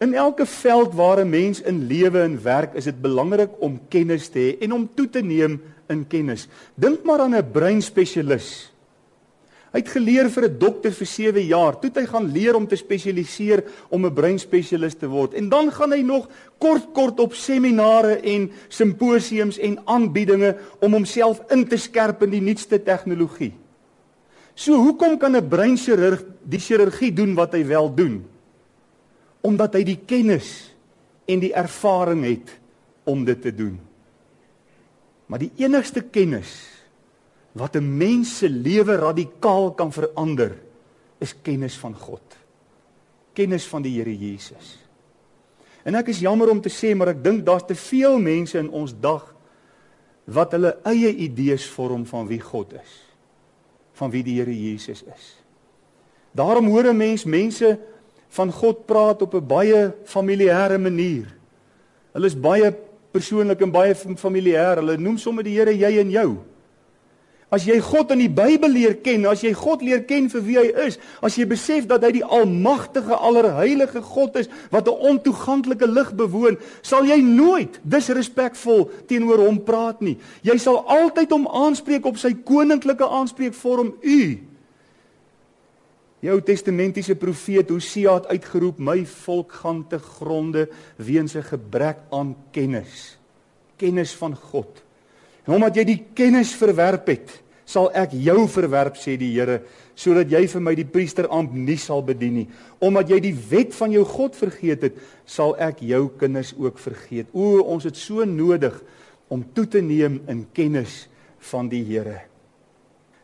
in 0.00 0.14
elke 0.16 0.46
veld 0.46 0.94
waar 0.94 1.20
'n 1.20 1.28
mens 1.28 1.60
in 1.60 1.86
lewe 1.86 2.20
en 2.20 2.42
werk, 2.42 2.74
is 2.74 2.84
dit 2.84 3.00
belangrik 3.00 3.50
om 3.58 3.80
kennis 3.88 4.28
te 4.28 4.38
hê 4.38 4.62
en 4.64 4.72
om 4.72 4.88
toe 4.94 5.08
te 5.08 5.20
neem 5.20 5.60
in 5.88 6.06
kennis. 6.06 6.48
Dink 6.74 7.04
maar 7.04 7.20
aan 7.20 7.34
'n 7.34 7.50
breinspesialis. 7.52 8.72
Hy 9.70 9.78
het 9.78 9.88
geleer 9.88 10.30
vir 10.30 10.44
'n 10.44 10.58
dokter 10.58 10.92
vir 10.92 11.06
7 11.06 11.46
jaar, 11.46 11.78
toe 11.78 11.90
hy 11.94 12.06
gaan 12.06 12.32
leer 12.32 12.54
om 12.54 12.66
te 12.66 12.76
spesialiseer 12.76 13.64
om 13.88 14.06
'n 14.06 14.14
breinspesialis 14.14 14.94
te 14.94 15.06
word. 15.06 15.34
En 15.34 15.48
dan 15.48 15.70
gaan 15.72 15.92
hy 15.92 16.02
nog 16.02 16.28
kort 16.58 16.92
kort 16.92 17.20
op 17.20 17.34
seminare 17.34 18.20
en 18.20 18.50
simposiums 18.68 19.58
en 19.58 19.78
aanbiedinge 19.84 20.56
om 20.80 20.92
homself 20.92 21.42
in 21.50 21.68
te 21.68 21.76
skerp 21.76 22.22
in 22.22 22.30
die 22.30 22.40
nuutste 22.40 22.82
tegnologie. 22.82 23.52
So 24.54 24.74
hoekom 24.74 25.18
kan 25.18 25.36
'n 25.36 25.48
breinchirurg 25.48 26.24
die 26.42 26.58
chirurgie 26.58 27.12
doen 27.12 27.34
wat 27.34 27.52
hy 27.52 27.66
wel 27.66 27.94
doen? 27.94 28.24
Omdat 29.40 29.74
hy 29.74 29.84
die 29.84 30.00
kennis 30.06 30.70
en 31.30 31.40
die 31.40 31.54
ervaring 31.56 32.24
het 32.26 32.52
om 33.08 33.24
dit 33.24 33.42
te 33.42 33.54
doen. 33.54 33.78
Maar 35.30 35.38
die 35.38 35.52
enigste 35.62 36.02
kennis 36.02 36.52
wat 37.52 37.76
'n 37.76 37.96
mens 37.96 38.38
se 38.38 38.48
lewe 38.48 38.96
radikaal 38.96 39.72
kan 39.74 39.92
verander, 39.92 40.58
is 41.18 41.34
kennis 41.42 41.78
van 41.78 41.94
God. 41.94 42.22
Kennis 43.32 43.66
van 43.66 43.82
die 43.82 43.96
Here 43.98 44.16
Jesus. 44.18 44.78
En 45.82 45.94
ek 45.94 46.08
is 46.08 46.20
jammer 46.20 46.50
om 46.50 46.60
te 46.60 46.68
sê, 46.68 46.94
maar 46.96 47.08
ek 47.08 47.24
dink 47.24 47.46
daar's 47.46 47.66
te 47.66 47.74
veel 47.74 48.18
mense 48.18 48.58
in 48.58 48.70
ons 48.70 48.94
dag 49.00 49.34
wat 50.24 50.52
hulle 50.52 50.78
eie 50.84 51.14
idees 51.16 51.66
vorm 51.66 52.06
van 52.06 52.26
wie 52.26 52.40
God 52.40 52.72
is 52.72 53.10
van 54.00 54.10
wie 54.10 54.22
die 54.24 54.38
Here 54.38 54.54
Jesus 54.54 55.02
is. 55.02 55.24
Daarom 56.32 56.70
hoor 56.72 56.88
'n 56.88 56.96
mens 56.96 57.24
mense 57.24 57.78
van 58.30 58.52
God 58.52 58.86
praat 58.86 59.22
op 59.22 59.34
'n 59.34 59.46
baie 59.46 59.92
familiêre 60.04 60.78
manier. 60.78 61.26
Hulle 62.12 62.26
is 62.26 62.40
baie 62.40 62.74
persoonlik 63.12 63.60
en 63.60 63.70
baie 63.70 63.94
familiêr. 63.94 64.76
Hulle 64.76 64.96
noem 64.96 65.18
sommer 65.18 65.44
die 65.44 65.58
Here 65.58 65.74
jy 65.76 65.98
en 66.00 66.10
jou. 66.10 66.38
As 67.50 67.64
jy 67.66 67.80
God 67.82 68.12
in 68.14 68.20
die 68.22 68.30
Bybel 68.30 68.70
leer 68.70 68.92
ken, 69.02 69.24
as 69.26 69.40
jy 69.42 69.50
God 69.58 69.82
leer 69.82 70.04
ken 70.06 70.28
vir 70.30 70.42
wie 70.46 70.58
hy 70.60 70.68
is, 70.86 71.00
as 71.18 71.34
jy 71.34 71.48
besef 71.50 71.88
dat 71.90 72.04
hy 72.06 72.12
die 72.20 72.22
almagtige, 72.22 73.10
allerheilige 73.10 74.02
God 74.06 74.36
is 74.38 74.46
wat 74.70 74.86
'n 74.86 74.94
ontoeganklike 74.94 75.86
lig 75.86 76.14
bewoon, 76.14 76.56
sal 76.80 77.02
jy 77.04 77.18
nooit 77.18 77.80
disrespekvol 77.82 78.90
teenoor 79.08 79.42
hom 79.42 79.58
praat 79.58 80.00
nie. 80.00 80.16
Jy 80.42 80.58
sal 80.58 80.86
altyd 80.86 81.30
hom 81.30 81.48
aanspreek 81.48 82.06
op 82.06 82.16
sy 82.16 82.34
koninklike 82.34 83.04
aanspreekvorm 83.04 83.98
u. 84.00 84.49
Die 86.20 86.28
Ou 86.28 86.40
Testamentiese 86.44 87.16
profeet 87.16 87.70
Hosea 87.72 88.18
het 88.18 88.26
uitgeroep: 88.28 88.78
"My 88.78 89.06
volk 89.06 89.52
gaan 89.62 89.86
te 89.88 89.98
gronde 89.98 90.68
weens 90.96 91.34
'n 91.34 91.42
gebrek 91.42 91.98
aan 92.10 92.36
kennis." 92.50 93.18
Kennis 93.76 94.14
van 94.14 94.36
God. 94.36 94.82
En 95.44 95.54
omdat 95.54 95.74
jy 95.74 95.84
die 95.84 96.04
kennis 96.14 96.54
verwerp 96.54 97.06
het, 97.06 97.42
sal 97.64 97.90
ek 97.96 98.12
jou 98.12 98.48
verwerp 98.48 98.96
sê 98.96 99.16
die 99.16 99.32
Here, 99.32 99.62
sodat 99.94 100.30
jy 100.30 100.46
vir 100.48 100.60
my 100.60 100.74
die 100.74 100.84
priesteramp 100.84 101.52
nie 101.52 101.78
sal 101.78 102.02
bedien 102.02 102.34
nie. 102.34 102.48
Omdat 102.78 103.08
jy 103.08 103.20
die 103.20 103.36
wet 103.50 103.74
van 103.74 103.92
jou 103.92 104.04
God 104.04 104.36
vergeet 104.36 104.82
het, 104.82 104.98
sal 105.24 105.56
ek 105.58 105.80
jou 105.80 106.08
kinders 106.18 106.54
ook 106.58 106.78
vergeet. 106.78 107.26
O, 107.32 107.62
ons 107.62 107.84
het 107.84 107.96
so 107.96 108.24
nodig 108.24 108.82
om 109.28 109.44
toe 109.54 109.66
te 109.66 109.80
neem 109.80 110.20
in 110.28 110.46
kennis 110.52 111.08
van 111.38 111.68
die 111.68 111.84
Here. 111.84 112.20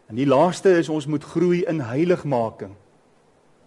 En 0.08 0.16
die 0.16 0.26
laaste 0.26 0.70
is 0.78 0.88
ons 0.88 1.06
moet 1.06 1.24
groei 1.24 1.64
in 1.66 1.80
heiligmaking. 1.80 2.76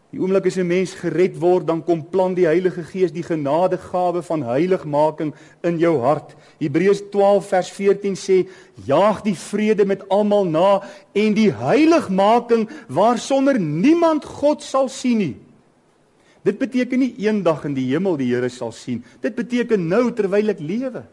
Die 0.10 0.17
oomblik 0.17 0.48
as 0.50 0.58
'n 0.58 0.65
mens 0.65 0.93
gered 0.98 1.38
word, 1.38 1.67
dan 1.67 1.84
kom 1.84 2.02
plan 2.02 2.34
die 2.34 2.48
Heilige 2.48 2.84
Gees 2.84 3.12
die 3.12 3.24
genadegawe 3.24 4.24
van 4.24 4.41
heiligmaking 4.41 5.34
in 5.62 5.78
jou 5.78 6.00
hart. 6.02 6.36
Hebreërs 6.60 7.10
12 7.12 7.48
vers 7.48 7.69
14 7.69 8.15
sê: 8.15 8.48
"Jaag 8.86 9.22
die 9.22 9.36
vrede 9.36 9.86
met 9.86 10.10
almal 10.10 10.45
na 10.45 10.82
en 11.13 11.34
die 11.34 11.52
heiligmaking 11.52 12.69
waarsonder 12.88 13.60
niemand 13.60 14.26
God 14.26 14.63
sal 14.63 14.89
sien 14.89 15.17
nie." 15.17 15.38
Dit 16.43 16.58
beteken 16.58 17.00
nie 17.00 17.15
eendag 17.17 17.65
in 17.65 17.74
die 17.74 17.86
hemel 17.91 18.17
die 18.17 18.34
Here 18.34 18.50
sal 18.50 18.72
sien. 18.72 19.04
Dit 19.22 19.36
beteken 19.36 19.88
nou 19.88 20.12
terwyl 20.12 20.50
ek 20.50 20.60
lewe. 20.60 21.04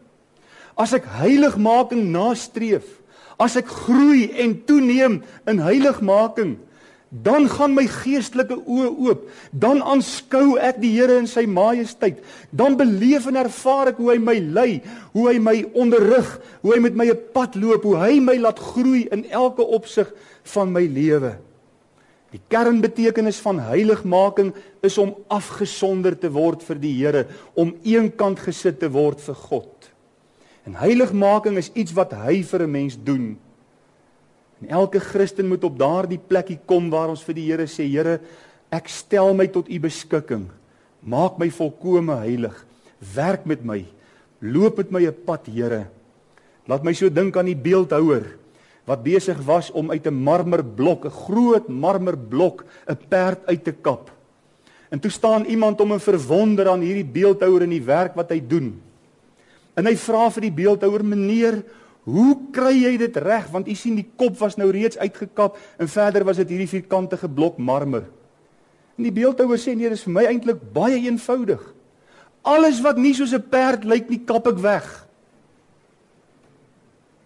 As 0.77 0.93
ek 0.93 1.05
heiligmaking 1.05 2.11
nastreef, 2.11 3.01
as 3.37 3.55
ek 3.55 3.67
groei 3.67 4.31
en 4.31 4.55
toeneem 4.65 5.23
in 5.45 5.59
heiligmaking, 5.59 6.57
dan 7.09 7.47
gaan 7.49 7.71
my 7.75 7.85
geestelike 7.87 8.57
oë 8.67 8.89
oop. 8.91 9.23
Dan 9.51 9.79
aanskou 9.79 10.57
ek 10.59 10.81
die 10.81 10.91
Here 10.97 11.17
in 11.21 11.27
sy 11.29 11.45
majesteit. 11.47 12.19
Dan 12.51 12.75
beleef 12.79 13.29
en 13.29 13.39
ervaar 13.39 13.93
ek 13.93 14.01
hoe 14.01 14.11
hy 14.11 14.17
my 14.19 14.37
lei, 14.41 14.81
hoe 15.15 15.29
hy 15.29 15.37
my 15.39 15.55
onderrig, 15.77 16.27
hoe 16.61 16.75
hy 16.75 16.79
met 16.83 16.95
my 16.99 17.07
'n 17.07 17.19
pad 17.33 17.55
loop, 17.55 17.83
hoe 17.83 17.95
hy 17.95 18.19
my 18.19 18.37
laat 18.37 18.59
groei 18.59 19.07
in 19.11 19.25
elke 19.31 19.63
opsig 19.63 20.11
van 20.43 20.71
my 20.71 20.83
lewe. 20.83 21.37
Die 22.31 22.41
kernbetekenis 22.49 23.39
van 23.39 23.59
heiligmaking 23.59 24.53
is 24.83 24.97
om 24.97 25.15
afgesonder 25.29 26.17
te 26.19 26.29
word 26.29 26.61
vir 26.63 26.75
die 26.75 26.93
Here, 26.93 27.27
om 27.55 27.75
eenkant 27.83 28.39
gesit 28.39 28.79
te 28.79 28.89
word 28.89 29.21
vir 29.21 29.35
God. 29.35 29.91
En 30.65 30.75
heiligmaking 30.75 31.57
is 31.57 31.71
iets 31.73 31.93
wat 31.95 32.11
hy 32.11 32.43
vir 32.43 32.63
'n 32.63 32.71
mens 32.71 32.97
doen. 33.03 33.37
En 34.61 34.69
elke 34.69 34.99
Christen 34.99 35.47
moet 35.47 35.63
op 35.63 35.77
daardie 35.77 36.19
plekkie 36.19 36.59
kom 36.65 36.89
waar 36.89 37.09
ons 37.13 37.23
vir 37.23 37.37
die 37.37 37.45
Here 37.51 37.67
sê, 37.69 37.85
Here, 37.85 38.19
ek 38.73 38.89
stel 38.89 39.33
my 39.37 39.47
tot 39.47 39.69
u 39.69 39.79
beskikking. 39.79 40.47
Maak 41.01 41.37
my 41.37 41.49
volkome 41.53 42.17
heilig. 42.23 42.65
Werk 43.13 43.45
met 43.45 43.63
my. 43.63 43.85
Loop 44.41 44.77
met 44.77 44.91
my 44.91 45.05
'n 45.05 45.15
pad, 45.25 45.47
Here. 45.47 45.87
Laat 46.67 46.83
my 46.83 46.93
so 46.93 47.09
dink 47.09 47.37
aan 47.37 47.45
die 47.45 47.55
beeldhouer 47.55 48.37
wat 48.87 49.03
besig 49.03 49.37
was 49.43 49.71
om 49.71 49.91
uit 49.91 50.07
'n 50.07 50.13
marmerblok, 50.23 51.05
'n 51.05 51.09
groot 51.09 51.67
marmerblok, 51.67 52.65
'n 52.87 52.97
perd 53.09 53.45
uit 53.45 53.63
te 53.63 53.71
kap. 53.71 54.11
En 54.89 54.99
toe 54.99 55.11
staan 55.11 55.45
iemand 55.45 55.81
om 55.81 55.93
'n 55.93 55.99
verwonder 55.99 56.69
aan 56.69 56.79
hierdie 56.79 57.05
beeldhouer 57.05 57.61
in 57.61 57.69
die 57.69 57.83
werk 57.83 58.15
wat 58.15 58.29
hy 58.29 58.39
doen. 58.47 58.81
En 59.75 59.85
hy 59.85 59.95
vra 59.95 60.29
vir 60.29 60.41
die 60.41 60.51
beeldhouer: 60.51 61.03
"Meneer, 61.03 61.63
hoe 62.07 62.37
kry 62.55 62.71
jy 62.71 62.93
dit 63.01 63.17
reg? 63.19 63.49
Want 63.51 63.67
u 63.67 63.75
sien 63.75 63.97
die 63.99 64.07
kop 64.15 64.37
was 64.39 64.55
nou 64.55 64.69
reeds 64.71 64.97
uitgekap 64.97 65.57
en 65.77 65.89
verder 65.91 66.23
was 66.27 66.39
dit 66.39 66.53
hierdie 66.55 66.71
vierkantige 66.71 67.27
blok 67.29 67.57
marmer." 67.59 68.07
En 68.97 69.03
die 69.03 69.11
beeldhouer 69.11 69.59
sê: 69.59 69.75
"Nee, 69.75 69.89
dit 69.89 69.99
is 69.99 70.05
vir 70.07 70.13
my 70.13 70.23
eintlik 70.25 70.61
baie 70.73 70.97
eenvoudig. 70.97 71.61
Alles 72.47 72.81
wat 72.81 72.97
nie 72.97 73.13
soos 73.13 73.33
'n 73.33 73.49
perd 73.49 73.83
lyk 73.83 74.09
nie, 74.09 74.23
kap 74.25 74.47
ek 74.47 74.57
weg." 74.57 75.07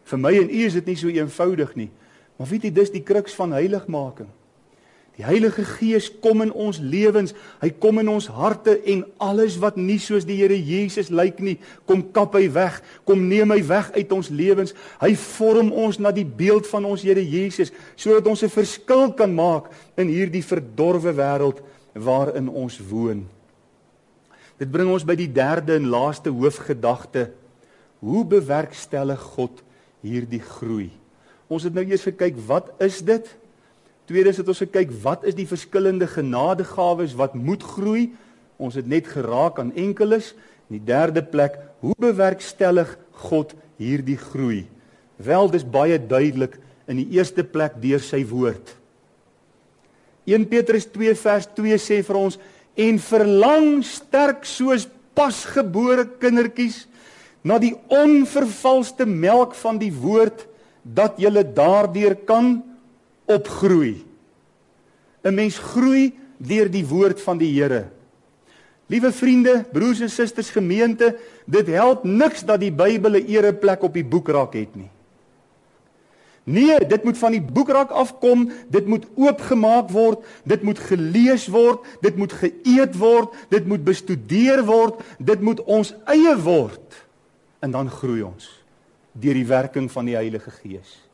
Vir 0.03 0.19
my 0.19 0.33
en 0.35 0.49
u 0.49 0.65
is 0.65 0.73
dit 0.73 0.85
nie 0.85 0.95
so 0.95 1.07
eenvoudig 1.07 1.75
nie. 1.75 1.89
Maar 2.37 2.47
weet 2.47 2.63
jy, 2.63 2.71
dis 2.71 2.91
die 2.91 3.03
kruks 3.03 3.33
van 3.33 3.51
heiligmaking. 3.51 4.27
Die 5.19 5.25
Heilige 5.27 5.65
Gees 5.67 6.07
kom 6.23 6.39
in 6.41 6.53
ons 6.55 6.79
lewens, 6.79 7.33
hy 7.59 7.69
kom 7.83 7.99
in 7.99 8.07
ons 8.09 8.29
harte 8.31 8.77
en 8.89 9.03
alles 9.21 9.57
wat 9.59 9.75
nie 9.75 9.99
soos 9.99 10.23
die 10.25 10.37
Here 10.39 10.55
Jesus 10.55 11.11
lyk 11.11 11.41
nie, 11.43 11.57
kom 11.85 12.05
kap 12.15 12.37
hy 12.39 12.45
weg, 12.53 12.79
kom 13.05 13.27
neem 13.27 13.51
hy 13.51 13.59
weg 13.67 13.91
uit 13.97 14.15
ons 14.15 14.31
lewens. 14.31 14.71
Hy 15.03 15.11
vorm 15.19 15.73
ons 15.75 15.99
na 15.99 16.13
die 16.15 16.25
beeld 16.25 16.69
van 16.71 16.87
ons 16.87 17.03
Here 17.03 17.21
Jesus 17.21 17.73
sodat 17.99 18.27
ons 18.31 18.43
'n 18.43 18.49
verskil 18.49 19.11
kan 19.11 19.35
maak 19.35 19.69
in 19.97 20.07
hierdie 20.07 20.43
verdorwe 20.43 21.11
wêreld 21.11 21.59
waarin 21.93 22.47
ons 22.47 22.79
woon. 22.79 23.27
Dit 24.57 24.71
bring 24.71 24.89
ons 24.89 25.03
by 25.03 25.15
die 25.15 25.31
derde 25.31 25.75
en 25.75 25.89
laaste 25.89 26.29
hoofgedagte. 26.29 27.31
Hoe 27.99 28.25
bewerkstellig 28.25 29.19
God 29.19 29.61
hierdie 30.01 30.41
groei? 30.41 30.91
Ons 31.49 31.63
het 31.63 31.73
nou 31.73 31.83
eers 31.83 32.03
gekyk 32.03 32.37
wat 32.47 32.71
is 32.79 33.01
dit? 33.01 33.25
Tweedens 34.11 34.41
het 34.41 34.49
ons 34.51 34.59
gekyk 34.59 34.89
wat 35.05 35.21
is 35.23 35.37
die 35.37 35.47
verskillende 35.47 36.03
genadegawes 36.11 37.13
wat 37.15 37.31
moet 37.31 37.61
groei? 37.63 38.09
Ons 38.59 38.75
het 38.75 38.87
net 38.91 39.05
geraak 39.07 39.61
aan 39.61 39.69
enkeles. 39.79 40.33
In 40.67 40.81
die 40.81 40.87
derde 40.89 41.21
plek, 41.23 41.53
hoe 41.79 41.95
bewerkstellig 41.95 42.91
God 43.23 43.53
hierdie 43.79 44.17
groei? 44.19 44.65
Wel, 45.15 45.47
dis 45.53 45.63
baie 45.63 45.95
duidelik 45.95 46.57
in 46.91 46.99
die 46.99 47.07
eerste 47.15 47.45
plek 47.47 47.77
deur 47.79 48.03
sy 48.03 48.19
woord. 48.27 48.73
1 50.27 50.43
Petrus 50.51 50.89
2 50.91 51.13
vers 51.21 51.47
2 51.55 51.77
sê 51.79 52.01
vir 52.03 52.19
ons 52.19 52.35
en 52.83 52.99
verlang 53.05 53.69
sterk 53.87 54.43
soos 54.43 54.89
pasgebore 55.15 56.03
kindertjies 56.19 56.81
na 57.47 57.61
die 57.63 57.77
onvervalste 57.87 59.07
melk 59.07 59.55
van 59.63 59.79
die 59.79 59.93
woord 59.95 60.43
dat 60.83 61.15
jy 61.21 61.31
daardeur 61.55 62.17
kan 62.27 62.59
opgroei. 63.25 64.05
'n 65.23 65.33
Mens 65.33 65.57
groei 65.57 66.13
deur 66.37 66.69
die 66.71 66.85
woord 66.85 67.21
van 67.21 67.37
die 67.37 67.51
Here. 67.53 67.87
Liewe 68.91 69.11
vriende, 69.11 69.65
broers 69.71 69.99
en 69.99 70.09
susters 70.09 70.49
gemeente, 70.49 71.15
dit 71.45 71.67
help 71.67 72.03
niks 72.03 72.43
dat 72.43 72.59
die 72.59 72.71
Bybel 72.71 73.15
'n 73.15 73.27
ereplek 73.27 73.83
op 73.83 73.93
die 73.93 74.05
boekrak 74.05 74.53
het 74.53 74.75
nie. 74.75 74.89
Nee, 76.43 76.85
dit 76.85 77.03
moet 77.03 77.17
van 77.17 77.31
die 77.31 77.41
boekrak 77.41 77.89
afkom, 77.89 78.51
dit 78.67 78.85
moet 78.85 79.05
oopgemaak 79.15 79.89
word, 79.89 80.25
dit 80.43 80.61
moet 80.61 80.79
gelees 80.79 81.47
word, 81.47 81.85
dit 82.01 82.15
moet 82.15 82.33
geëet 82.33 82.97
word, 82.97 83.35
dit 83.49 83.65
moet 83.65 83.83
bestudeer 83.83 84.65
word, 84.65 85.03
dit 85.19 85.41
moet 85.41 85.61
ons 85.63 85.93
eie 86.05 86.35
word 86.41 87.05
en 87.61 87.71
dan 87.71 87.89
groei 87.89 88.23
ons 88.25 88.49
deur 89.11 89.37
die 89.37 89.45
werking 89.45 89.91
van 89.91 90.05
die 90.05 90.15
Heilige 90.15 90.51
Gees. 90.51 91.10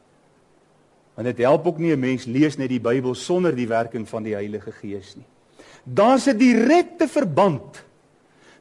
Want 1.17 1.31
dit 1.31 1.39
help 1.41 1.65
ook 1.65 1.79
nie 1.81 1.91
'n 1.95 1.99
mens 1.99 2.25
lees 2.25 2.57
net 2.57 2.69
die 2.69 2.79
Bybel 2.79 3.15
sonder 3.15 3.55
die 3.55 3.67
werking 3.67 4.07
van 4.07 4.23
die 4.23 4.33
Heilige 4.33 4.71
Gees 4.71 5.15
nie. 5.15 5.25
Daar's 5.83 6.27
'n 6.27 6.37
direkte 6.37 7.07
verband 7.07 7.83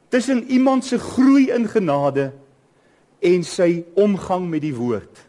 tussen 0.09 0.43
iemand 0.43 0.85
se 0.85 0.99
groei 0.99 1.51
in 1.51 1.67
genade 1.67 2.33
en 3.19 3.43
sy 3.43 3.85
omgang 3.93 4.49
met 4.49 4.61
die 4.61 4.75
woord. 4.75 5.25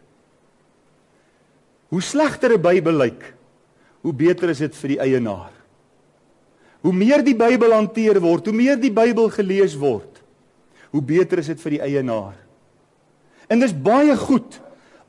Hoe 1.87 2.01
slegter 2.01 2.53
'n 2.53 2.61
Bybel 2.61 2.93
lyk, 2.93 3.33
hoe 4.01 4.13
beter 4.13 4.49
is 4.49 4.57
dit 4.57 4.75
vir 4.75 4.87
die 4.87 4.99
eienaar. 4.99 5.51
Hoe 6.81 6.93
meer 6.93 7.23
die 7.23 7.35
Bybel 7.35 7.71
hanteer 7.71 8.19
word, 8.19 8.45
hoe 8.45 8.55
meer 8.55 8.79
die 8.79 8.93
Bybel 8.93 9.29
gelees 9.29 9.75
word, 9.75 10.23
hoe 10.89 11.01
beter 11.01 11.37
is 11.37 11.47
dit 11.47 11.61
vir 11.61 11.71
die 11.71 11.81
eienaar. 11.81 12.35
En 13.47 13.59
dis 13.59 13.73
baie 13.73 14.17
goed 14.17 14.61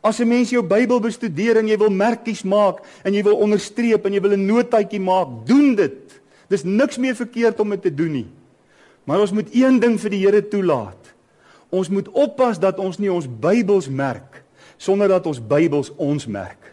As 0.03 0.19
'n 0.21 0.29
mens 0.29 0.51
jou 0.51 0.63
Bybel 0.63 1.01
bestudeer 1.01 1.57
en 1.57 1.69
jy 1.69 1.77
wil 1.77 1.91
merkies 1.91 2.43
maak 2.43 2.81
en 3.05 3.15
jy 3.15 3.23
wil 3.23 3.37
onderstreep 3.37 4.07
en 4.07 4.13
jy 4.13 4.21
wil 4.21 4.33
'n 4.33 4.47
notaatjie 4.47 5.01
maak, 5.01 5.47
doen 5.47 5.75
dit. 5.75 6.21
Dis 6.49 6.65
niks 6.65 6.99
meer 6.99 7.15
verkeerd 7.15 7.61
om 7.61 7.71
dit 7.71 7.83
te 7.83 7.95
doen 7.95 8.13
nie. 8.13 8.29
Maar 9.05 9.21
ons 9.21 9.33
moet 9.33 9.49
een 9.55 9.81
ding 9.81 10.01
vir 10.01 10.11
die 10.11 10.27
Here 10.27 10.49
toelaat. 10.49 11.15
Ons 11.71 11.89
moet 11.89 12.09
oppas 12.09 12.59
dat 12.59 12.79
ons 12.79 12.99
nie 12.99 13.13
ons 13.13 13.29
Bybels 13.29 13.89
merk 13.89 14.41
sonder 14.81 15.13
dat 15.13 15.27
ons 15.29 15.41
Bybels 15.45 15.93
ons 16.01 16.25
merk. 16.27 16.73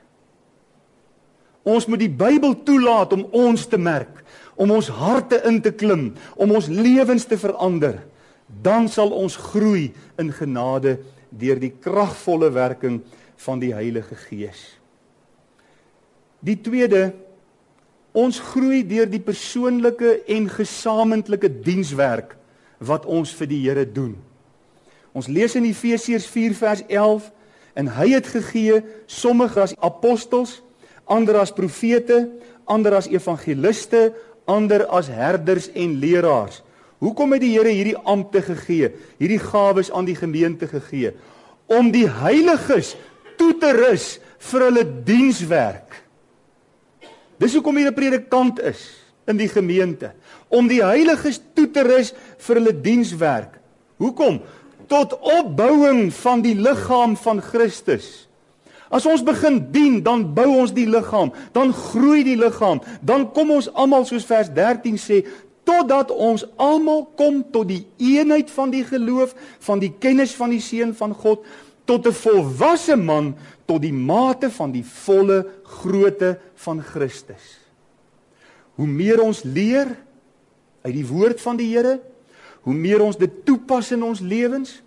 Ons 1.68 1.90
moet 1.92 2.00
die 2.00 2.12
Bybel 2.12 2.56
toelaat 2.64 3.12
om 3.18 3.26
ons 3.36 3.66
te 3.68 3.80
merk, 3.80 4.24
om 4.56 4.72
ons 4.72 4.88
harte 4.88 5.42
in 5.50 5.60
te 5.62 5.74
klim, 5.76 6.14
om 6.40 6.54
ons 6.56 6.70
lewens 6.72 7.28
te 7.28 7.38
verander. 7.38 8.00
Dan 8.48 8.88
sal 8.88 9.12
ons 9.12 9.36
groei 9.52 9.90
in 10.16 10.32
genade 10.32 10.96
deur 11.36 11.60
die 11.60 11.74
kragvolle 11.84 12.48
werking 12.56 13.02
van 13.46 13.62
die 13.62 13.74
Heilige 13.74 14.16
Gees. 14.28 14.78
Die 16.40 16.58
tweede 16.62 17.14
ons 18.18 18.40
groei 18.42 18.82
deur 18.88 19.10
die 19.10 19.22
persoonlike 19.22 20.24
en 20.34 20.50
gesamentlike 20.50 21.50
dienswerk 21.64 22.36
wat 22.78 23.06
ons 23.06 23.34
vir 23.38 23.50
die 23.50 23.62
Here 23.66 23.86
doen. 23.86 24.16
Ons 25.14 25.30
lees 25.30 25.56
in 25.58 25.66
Efesiërs 25.70 26.28
4 26.30 26.56
vers 26.58 26.86
11 26.88 27.32
en 27.78 27.92
hy 27.98 28.12
het 28.16 28.30
gegee 28.30 28.82
sommige 29.06 29.62
as 29.62 29.76
apostels, 29.86 30.62
ander 31.06 31.38
as 31.42 31.54
profete, 31.54 32.26
ander 32.66 32.98
as 32.98 33.10
evangeliste, 33.10 34.12
ander 34.50 34.86
as 34.94 35.10
herders 35.14 35.70
en 35.78 36.00
leraars 36.02 36.64
Hoekom 36.98 37.36
het 37.36 37.44
die 37.44 37.54
Here 37.54 37.74
hierdie 37.74 37.98
ampte 38.10 38.42
gegee, 38.42 38.90
hierdie 39.22 39.42
gawes 39.42 39.92
aan 39.94 40.08
die 40.08 40.18
gemeente 40.18 40.70
gegee? 40.70 41.14
Om 41.70 41.92
die 41.94 42.08
heiliges 42.10 42.96
toe 43.38 43.54
te 43.58 43.72
rus 43.78 44.18
vir 44.52 44.68
hulle 44.68 44.84
dienswerk. 45.08 46.04
Dis 47.38 47.54
hoekom 47.54 47.78
hier 47.78 47.92
'n 47.92 47.94
predikant 47.94 48.60
is 48.60 48.90
in 49.28 49.38
die 49.38 49.50
gemeente, 49.50 50.12
om 50.50 50.68
die 50.68 50.84
heiliges 50.84 51.40
toe 51.54 51.68
te 51.72 51.84
rus 51.84 52.14
vir 52.38 52.56
hulle 52.56 52.82
dienswerk. 52.82 53.60
Hoekom? 53.98 54.42
Tot 54.88 55.20
opbouing 55.20 56.14
van 56.14 56.42
die 56.42 56.56
liggaam 56.56 57.18
van 57.18 57.42
Christus. 57.42 58.28
As 58.90 59.06
ons 59.06 59.24
begin 59.24 59.72
dien, 59.72 60.04
dan 60.04 60.34
bou 60.34 60.48
ons 60.62 60.72
die 60.72 60.88
liggaam, 60.88 61.34
dan 61.52 61.74
groei 61.74 62.24
die 62.24 62.38
liggaam, 62.38 62.80
dan 63.02 63.32
kom 63.32 63.52
ons 63.52 63.68
almal 63.74 64.06
soos 64.06 64.26
vers 64.26 64.48
13 64.54 64.98
sê 64.98 65.26
totdat 65.68 66.12
ons 66.12 66.46
almal 66.56 67.04
kom 67.20 67.42
tot 67.52 67.68
die 67.68 67.84
eenheid 68.00 68.52
van 68.56 68.72
die 68.72 68.86
geloof 68.88 69.36
van 69.68 69.82
die 69.84 69.92
kennis 70.00 70.36
van 70.40 70.54
die 70.56 70.64
seun 70.64 70.94
van 70.96 71.12
God 71.12 71.44
tot 71.88 72.08
'n 72.08 72.14
volwasse 72.14 72.96
man 72.96 73.36
tot 73.66 73.82
die 73.82 73.94
mate 73.94 74.52
van 74.52 74.72
die 74.72 74.86
volle 74.86 75.46
grootte 75.64 76.38
van 76.56 76.82
Christus. 76.84 77.60
Hoe 78.76 78.88
meer 78.88 79.22
ons 79.22 79.44
leer 79.44 79.88
uit 80.82 80.94
die 80.94 81.08
woord 81.08 81.42
van 81.42 81.58
die 81.58 81.72
Here, 81.76 82.00
hoe 82.62 82.74
meer 82.74 83.02
ons 83.02 83.18
dit 83.18 83.46
toepas 83.46 83.92
in 83.92 84.04
ons 84.04 84.20
lewens, 84.20 84.82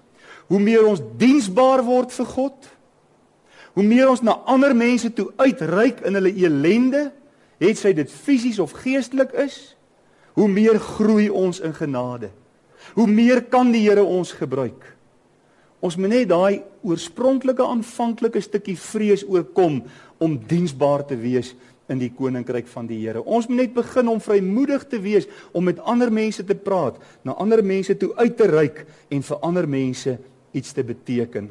hoe 0.46 0.60
meer 0.60 0.86
ons 0.86 1.02
diensbaar 1.16 1.82
word 1.84 2.12
vir 2.12 2.26
God, 2.26 2.68
hoe 3.72 3.84
meer 3.84 4.10
ons 4.10 4.22
na 4.22 4.32
ander 4.50 4.74
mense 4.76 5.12
toe 5.12 5.32
uitreik 5.36 6.00
in 6.00 6.14
hulle 6.14 6.34
elende, 6.34 7.12
het 7.60 7.78
sy 7.78 7.92
dit 7.92 8.10
fisies 8.10 8.58
of 8.58 8.72
geestelik 8.72 9.32
is, 9.32 9.76
hoe 10.32 10.48
meer 10.48 10.78
groei 10.78 11.28
ons 11.28 11.60
in 11.60 11.74
genade. 11.74 12.30
Hoe 12.94 13.06
meer 13.06 13.42
kan 13.42 13.72
die 13.72 13.84
Here 13.88 14.04
ons 14.04 14.32
gebruik. 14.32 14.96
Ons 15.80 15.96
moet 15.96 16.12
net 16.12 16.28
daai 16.28 16.60
oorspronklike 16.84 17.64
aanvanklike 17.64 18.40
stukkie 18.44 18.76
vrees 18.76 19.24
oorkom 19.24 19.80
om 20.20 20.36
diensbaar 20.48 21.06
te 21.08 21.16
wees 21.16 21.54
in 21.90 21.98
die 21.98 22.10
koninkryk 22.14 22.68
van 22.70 22.86
die 22.86 23.00
Here. 23.00 23.22
Ons 23.24 23.48
moet 23.48 23.64
net 23.64 23.72
begin 23.74 24.10
om 24.12 24.20
vrymoedig 24.22 24.84
te 24.92 25.00
wees 25.02 25.26
om 25.56 25.64
met 25.66 25.80
ander 25.88 26.12
mense 26.12 26.44
te 26.46 26.54
praat, 26.54 27.00
na 27.26 27.34
ander 27.40 27.64
mense 27.66 27.96
toe 27.98 28.12
uit 28.20 28.36
te 28.36 28.46
reik 28.50 28.84
en 29.10 29.24
vir 29.26 29.42
ander 29.46 29.66
mense 29.68 30.18
iets 30.54 30.76
te 30.76 30.84
beteken. 30.86 31.50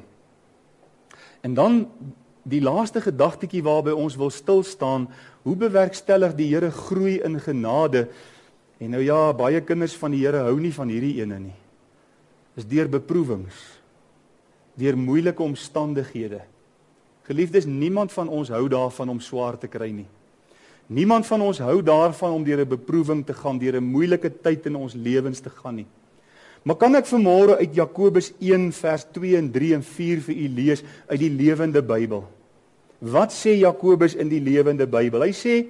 En 1.43 1.55
dan 1.57 1.81
die 2.49 2.61
laaste 2.63 3.01
gedagtetjie 3.03 3.63
waarby 3.65 3.93
ons 3.95 4.15
wil 4.19 4.31
stil 4.33 4.63
staan, 4.63 5.09
hoe 5.43 5.55
bewerkstellig 5.59 6.35
die 6.37 6.49
Here 6.53 6.71
groei 6.71 7.19
in 7.25 7.39
genade? 7.41 8.07
En 8.79 8.93
nou 8.95 9.03
ja, 9.03 9.33
baie 9.33 9.61
kinders 9.61 9.97
van 9.99 10.15
die 10.15 10.23
Here 10.23 10.45
hou 10.47 10.55
nie 10.59 10.73
van 10.75 10.91
hierdie 10.91 11.17
ene 11.19 11.39
nie. 11.49 11.57
Dis 12.55 12.67
deur 12.67 12.89
beproewings, 12.91 13.59
deur 14.75 14.97
moeilike 14.97 15.43
omstandighede, 15.43 16.41
Geliefdes, 17.29 17.67
niemand 17.69 18.10
van 18.10 18.25
ons 18.27 18.49
hou 18.49 18.63
daarvan 18.67 19.12
om 19.13 19.19
swaar 19.21 19.53
te 19.62 19.67
kry 19.69 19.91
nie. 19.93 20.08
Niemand 20.89 21.27
van 21.29 21.43
ons 21.45 21.60
hou 21.62 21.75
daarvan 21.86 22.32
om 22.34 22.43
deur 22.43 22.65
'n 22.65 22.69
beproewing 22.69 23.25
te 23.25 23.34
gaan, 23.34 23.60
deur 23.60 23.77
'n 23.77 23.84
moeilike 23.84 24.32
tyd 24.41 24.65
in 24.65 24.75
ons 24.75 24.93
lewens 24.93 25.39
te 25.39 25.49
gaan 25.49 25.75
nie. 25.75 25.86
Maar 26.63 26.75
kan 26.75 26.95
ek 26.95 27.05
vanmôre 27.05 27.58
uit 27.58 27.75
Jakobus 27.75 28.34
1 28.39 28.71
vers 28.71 29.05
2 29.12 29.38
en 29.38 29.51
3 29.51 29.73
en 29.73 29.84
4 29.84 30.21
vir 30.21 30.36
u 30.36 30.47
lees 30.47 30.84
uit 31.08 31.19
die 31.19 31.29
Lewende 31.29 31.82
Bybel? 31.82 32.27
Wat 32.99 33.32
sê 33.32 33.49
Jakobus 33.60 34.15
in 34.15 34.29
die 34.29 34.41
Lewende 34.41 34.88
Bybel? 34.88 35.21
Hy 35.21 35.32
sê 35.32 35.65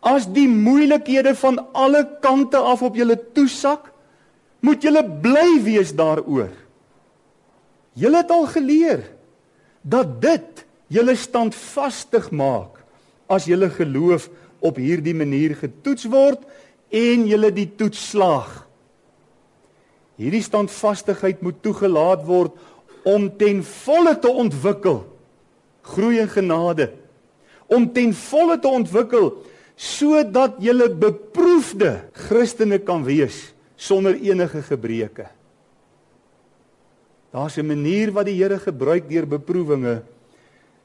as 0.00 0.26
die 0.32 0.48
moeilikhede 0.48 1.34
van 1.34 1.66
alle 1.72 2.18
kante 2.20 2.56
af 2.56 2.82
op 2.82 2.94
julle 2.94 3.18
toesak, 3.32 3.92
moet 4.60 4.82
julle 4.82 5.02
bly 5.20 5.62
wees 5.62 5.92
daaroor. 5.92 6.65
Julle 7.96 8.20
het 8.20 8.32
al 8.32 8.46
geleer 8.52 9.06
dat 9.82 10.18
dit 10.20 10.64
julle 10.92 11.16
standvastig 11.16 12.28
maak 12.30 12.82
as 13.32 13.48
julle 13.48 13.70
geloof 13.72 14.28
op 14.64 14.78
hierdie 14.80 15.14
manier 15.16 15.56
getoets 15.58 16.06
word 16.10 16.44
en 16.94 17.26
julle 17.26 17.50
die 17.54 17.68
toets 17.78 18.02
slaag. 18.12 18.62
Hierdie 20.20 20.44
standvastigheid 20.44 21.42
moet 21.44 21.58
toegelaat 21.64 22.22
word 22.28 22.54
om 23.06 23.28
ten 23.38 23.62
volle 23.64 24.14
te 24.20 24.30
ontwikkel 24.30 25.02
groei 25.86 26.18
in 26.22 26.30
genade 26.30 26.90
om 27.72 27.88
ten 27.92 28.12
volle 28.14 28.58
te 28.62 28.70
ontwikkel 28.70 29.30
sodat 29.76 30.60
jy 30.62 30.74
beproefde 30.96 31.96
Christene 32.28 32.78
kan 32.78 33.04
wees 33.04 33.52
sonder 33.76 34.16
enige 34.16 34.62
gebreke. 34.64 35.26
Daar's 37.36 37.58
'n 37.58 37.66
manier 37.66 38.12
wat 38.12 38.24
die 38.26 38.40
Here 38.40 38.58
gebruik 38.58 39.10
deur 39.10 39.26
beproewinge 39.26 40.02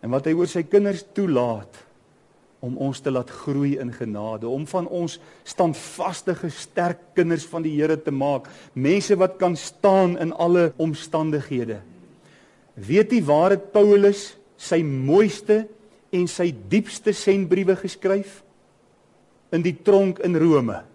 en 0.01 0.09
wat 0.09 0.25
hy 0.25 0.33
oor 0.33 0.47
sy 0.47 0.63
kinders 0.63 1.05
toelaat 1.13 1.85
om 2.59 2.77
ons 2.77 2.99
te 2.99 3.11
laat 3.11 3.29
groei 3.29 3.79
in 3.79 3.93
genade, 3.93 4.47
om 4.47 4.67
van 4.67 4.87
ons 4.87 5.19
standvaste, 5.43 6.35
sterk 6.49 6.99
kinders 7.15 7.45
van 7.45 7.61
die 7.61 7.73
Here 7.79 7.95
te 7.95 8.11
maak, 8.11 8.49
mense 8.73 9.15
wat 9.15 9.37
kan 9.37 9.55
staan 9.55 10.17
in 10.17 10.33
alle 10.33 10.73
omstandighede. 10.77 11.79
Weet 12.75 13.11
jy 13.11 13.23
waar 13.23 13.49
het 13.49 13.71
Paulus 13.71 14.37
sy 14.57 14.83
mooiste 14.83 15.67
en 16.11 16.27
sy 16.27 16.53
diepste 16.67 17.13
sendbriewe 17.13 17.75
geskryf? 17.75 18.43
In 19.51 19.61
die 19.61 19.77
tronk 19.83 20.19
in 20.19 20.35
Rome. 20.35 20.90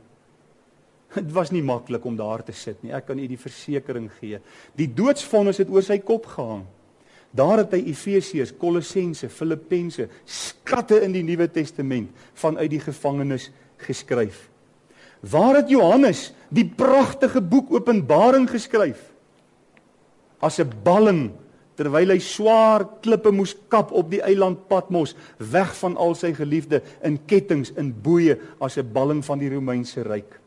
Dit 1.24 1.32
was 1.32 1.50
nie 1.50 1.64
maklik 1.64 2.04
om 2.04 2.16
daar 2.16 2.44
te 2.44 2.52
sit 2.52 2.82
nie. 2.84 2.92
Ek 2.92 3.08
kan 3.08 3.18
u 3.18 3.26
die 3.28 3.40
versekering 3.40 4.10
gee. 4.18 4.40
Die 4.76 4.88
doodsvonnis 4.92 5.62
het 5.62 5.70
oor 5.72 5.84
sy 5.84 5.98
kop 6.04 6.28
gehang. 6.34 6.66
Daar 7.36 7.64
het 7.64 7.74
hy 7.76 7.82
Efesiërs, 7.90 8.54
Kolossense, 8.56 9.28
Filippense, 9.32 10.06
skatte 10.24 11.00
in 11.04 11.12
die 11.12 11.24
Nuwe 11.26 11.48
Testament 11.52 12.12
vanuit 12.38 12.70
die 12.72 12.80
gevangenis 12.80 13.50
geskryf. 13.82 14.46
Waar 15.26 15.60
het 15.60 15.72
Johannes 15.72 16.30
die 16.54 16.64
pragtige 16.68 17.42
boek 17.42 17.72
Openbaring 17.74 18.46
geskryf? 18.48 19.00
As 20.40 20.60
'n 20.60 20.70
balling 20.84 21.32
terwyl 21.76 22.10
hy 22.10 22.18
swaar 22.18 22.86
klippe 23.02 23.30
moes 23.30 23.54
kap 23.68 23.92
op 23.92 24.10
die 24.10 24.22
eiland 24.22 24.68
Patmos, 24.68 25.14
weg 25.38 25.74
van 25.76 25.96
al 25.96 26.14
sy 26.14 26.32
geliefde 26.32 26.82
in 27.04 27.18
kettinge 27.26 27.72
in 27.76 27.92
boeye 27.92 28.38
as 28.60 28.78
'n 28.78 28.92
balling 28.92 29.24
van 29.24 29.38
die 29.38 29.50
Romeinse 29.50 30.02
ryk. 30.02 30.45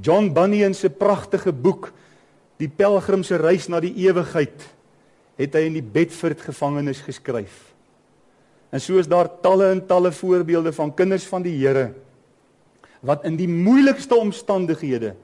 John 0.00 0.32
Bunyan 0.32 0.74
se 0.74 0.90
pragtige 0.90 1.52
boek 1.52 1.92
Die 2.62 2.70
Pelgrim 2.70 3.24
se 3.26 3.38
reis 3.40 3.66
na 3.72 3.80
die 3.82 3.94
ewigheid 4.04 4.68
het 5.40 5.56
hy 5.56 5.64
in 5.66 5.74
die 5.74 5.82
Bedford 5.82 6.42
gevangenis 6.44 7.00
geskryf. 7.02 7.72
En 8.70 8.80
so 8.80 9.00
is 9.00 9.08
daar 9.10 9.30
talle 9.42 9.72
en 9.72 9.80
talle 9.88 10.12
voorbeelde 10.14 10.70
van 10.76 10.92
kinders 10.94 11.26
van 11.26 11.42
die 11.42 11.56
Here 11.58 11.90
wat 13.02 13.24
in 13.26 13.34
die 13.34 13.48
moeilikste 13.50 14.14
omstandighede 14.14 15.16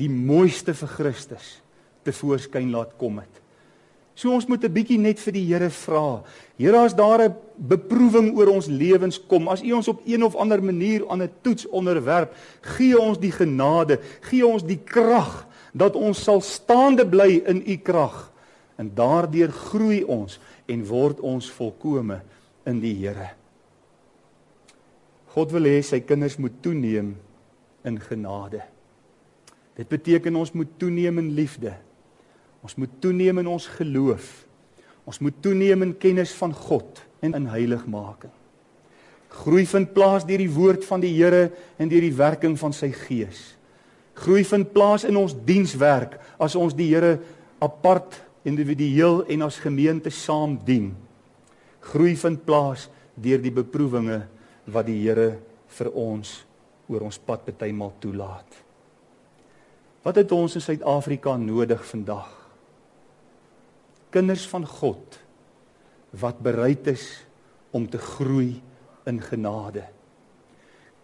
die 0.00 0.08
mooiste 0.08 0.72
vir 0.72 0.88
Christus 0.94 1.58
te 2.06 2.14
voorskyn 2.16 2.70
laat 2.72 2.94
kom 2.96 3.18
het. 3.20 3.42
So 4.20 4.34
ons 4.36 4.44
moet 4.46 4.64
'n 4.64 4.72
bietjie 4.72 4.98
net 4.98 5.18
vir 5.18 5.32
die 5.32 5.46
Here 5.46 5.70
vra. 5.70 6.22
Here, 6.58 6.76
as 6.76 6.94
daar 6.94 7.22
'n 7.24 7.34
beproewing 7.56 8.36
oor 8.36 8.48
ons 8.48 8.66
lewens 8.66 9.18
kom, 9.18 9.48
as 9.48 9.62
U 9.62 9.72
ons 9.72 9.88
op 9.88 10.02
een 10.04 10.22
of 10.22 10.36
ander 10.36 10.62
manier 10.62 11.08
aan 11.08 11.22
'n 11.22 11.30
toets 11.42 11.66
onderwerp, 11.68 12.34
gee 12.60 12.98
ons 12.98 13.18
die 13.18 13.32
genade, 13.32 13.98
gee 14.20 14.46
ons 14.46 14.62
die 14.62 14.80
krag 14.84 15.46
dat 15.72 15.96
ons 15.96 16.22
sal 16.22 16.40
staande 16.40 17.06
bly 17.06 17.42
in 17.46 17.62
U 17.66 17.76
krag 17.76 18.32
en 18.76 18.92
daardeur 18.94 19.48
groei 19.48 20.04
ons 20.04 20.38
en 20.66 20.86
word 20.86 21.20
ons 21.20 21.50
volkome 21.50 22.20
in 22.66 22.80
die 22.80 22.94
Here. 22.94 23.30
God 25.26 25.50
wil 25.52 25.62
hê 25.62 25.82
sy 25.82 26.00
kinders 26.00 26.36
moet 26.36 26.62
toeneem 26.62 27.16
in 27.84 28.00
genade. 28.00 28.60
Dit 29.76 29.88
beteken 29.88 30.36
ons 30.36 30.52
moet 30.52 30.68
toeneem 30.78 31.18
in 31.18 31.34
liefde. 31.34 31.74
Ons 32.64 32.76
moet 32.76 32.92
toeneem 33.00 33.40
in 33.42 33.48
ons 33.48 33.66
geloof. 33.78 34.28
Ons 35.08 35.20
moet 35.24 35.36
toeneem 35.42 35.82
in 35.86 35.96
kennis 35.98 36.32
van 36.36 36.52
God 36.54 37.00
en 37.24 37.34
in 37.34 37.48
heiligmaking. 37.50 38.32
Groei 39.30 39.64
vind 39.66 39.92
plaas 39.94 40.26
deur 40.26 40.42
die 40.42 40.50
woord 40.50 40.84
van 40.84 41.02
die 41.02 41.12
Here 41.14 41.50
en 41.78 41.90
deur 41.90 42.02
die 42.02 42.16
werking 42.16 42.56
van 42.58 42.74
sy 42.74 42.90
Gees. 42.94 43.54
Groei 44.18 44.42
vind 44.44 44.72
plaas 44.74 45.06
in 45.08 45.16
ons 45.16 45.36
dienswerk 45.46 46.18
as 46.42 46.56
ons 46.58 46.74
die 46.76 46.90
Here 46.90 47.18
apart 47.62 48.18
individueel 48.44 49.22
en 49.30 49.46
as 49.46 49.60
gemeente 49.62 50.10
saam 50.12 50.58
dien. 50.66 50.90
Groei 51.92 52.16
vind 52.18 52.42
plaas 52.44 52.88
deur 53.14 53.40
die 53.40 53.54
beproewinge 53.54 54.24
wat 54.66 54.88
die 54.90 54.98
Here 55.04 55.36
vir 55.78 55.92
ons 55.94 56.40
oor 56.90 57.06
ons 57.06 57.20
pad 57.22 57.46
bytelmal 57.46 57.94
toelaat. 58.02 58.58
Wat 60.02 60.16
het 60.16 60.32
ons 60.32 60.56
in 60.58 60.64
Suid-Afrika 60.64 61.36
nodig 61.38 61.84
vandag? 61.86 62.39
Kinders 64.10 64.46
van 64.50 64.66
God 64.66 65.18
wat 66.20 66.40
bereid 66.42 66.86
is 66.90 67.04
om 67.70 67.86
te 67.86 67.98
groei 67.98 68.58
in 69.06 69.20
genade. 69.22 69.84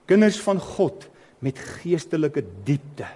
Kinders 0.06 0.40
van 0.42 0.58
God 0.62 1.06
met 1.38 1.58
geestelike 1.58 2.42
diepte. 2.66 3.06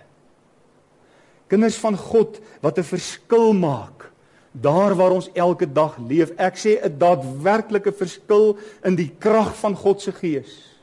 Kinders 1.51 1.79
van 1.83 1.97
God 1.99 2.39
wat 2.63 2.79
'n 2.79 2.87
verskil 2.87 3.53
maak 3.53 4.11
daar 4.53 4.95
waar 4.95 5.11
ons 5.11 5.31
elke 5.33 5.67
dag 5.73 5.99
leef. 5.99 6.31
Ek 6.37 6.57
sê 6.57 6.79
'n 6.83 6.99
daadwerklike 6.99 7.93
verskil 7.93 8.59
in 8.85 8.95
die 8.95 9.11
krag 9.19 9.57
van 9.57 9.75
God 9.77 10.01
se 10.01 10.13
gees. 10.13 10.79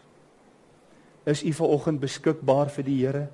Is 1.25 1.43
u 1.43 1.53
vanoggend 1.53 1.99
beskikbaar 1.99 2.69
vir 2.69 2.83
die 2.83 3.05
Here? 3.05 3.27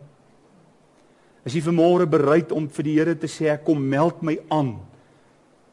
Is 1.46 1.56
u 1.56 1.62
vanmôre 1.62 2.10
bereid 2.10 2.52
om 2.52 2.70
vir 2.70 2.84
die 2.84 2.98
Here 2.98 3.16
te 3.16 3.28
sê 3.28 3.50
ek 3.52 3.64
kom 3.66 3.90
meld 3.90 4.22
my 4.22 4.40
aan 4.50 4.80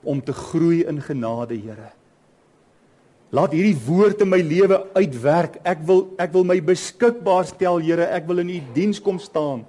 om 0.03 0.21
te 0.23 0.33
groei 0.33 0.85
in 0.89 1.01
genade, 1.03 1.55
Here? 1.55 1.93
Laat 3.31 3.53
hierdie 3.55 3.79
woord 3.87 4.25
in 4.25 4.31
my 4.33 4.41
lewe 4.43 4.81
uitwerk. 4.97 5.61
Ek 5.63 5.85
wil 5.87 6.09
ek 6.19 6.33
wil 6.35 6.45
my 6.45 6.59
beskikbaar 6.61 7.47
stel, 7.47 7.79
Here. 7.79 8.09
Ek 8.11 8.27
wil 8.27 8.43
in 8.43 8.51
u 8.51 8.61
diens 8.75 9.01
kom 9.01 9.21
staan. 9.23 9.67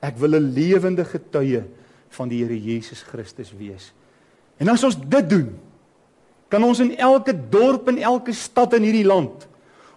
Ek 0.00 0.16
wil 0.16 0.36
'n 0.36 0.52
lewende 0.54 1.04
getuie 1.04 1.64
van 2.08 2.28
die 2.28 2.44
Here 2.44 2.56
Jesus 2.56 3.02
Christus 3.02 3.52
wees. 3.52 3.92
En 4.58 4.68
as 4.68 4.84
ons 4.84 4.96
dit 4.96 5.28
doen, 5.28 5.58
kan 6.48 6.62
ons 6.64 6.80
in 6.80 6.96
elke 6.96 7.34
dorp 7.50 7.88
en 7.88 7.98
elke 7.98 8.32
stad 8.32 8.72
in 8.74 8.82
hierdie 8.82 9.06
land 9.06 9.46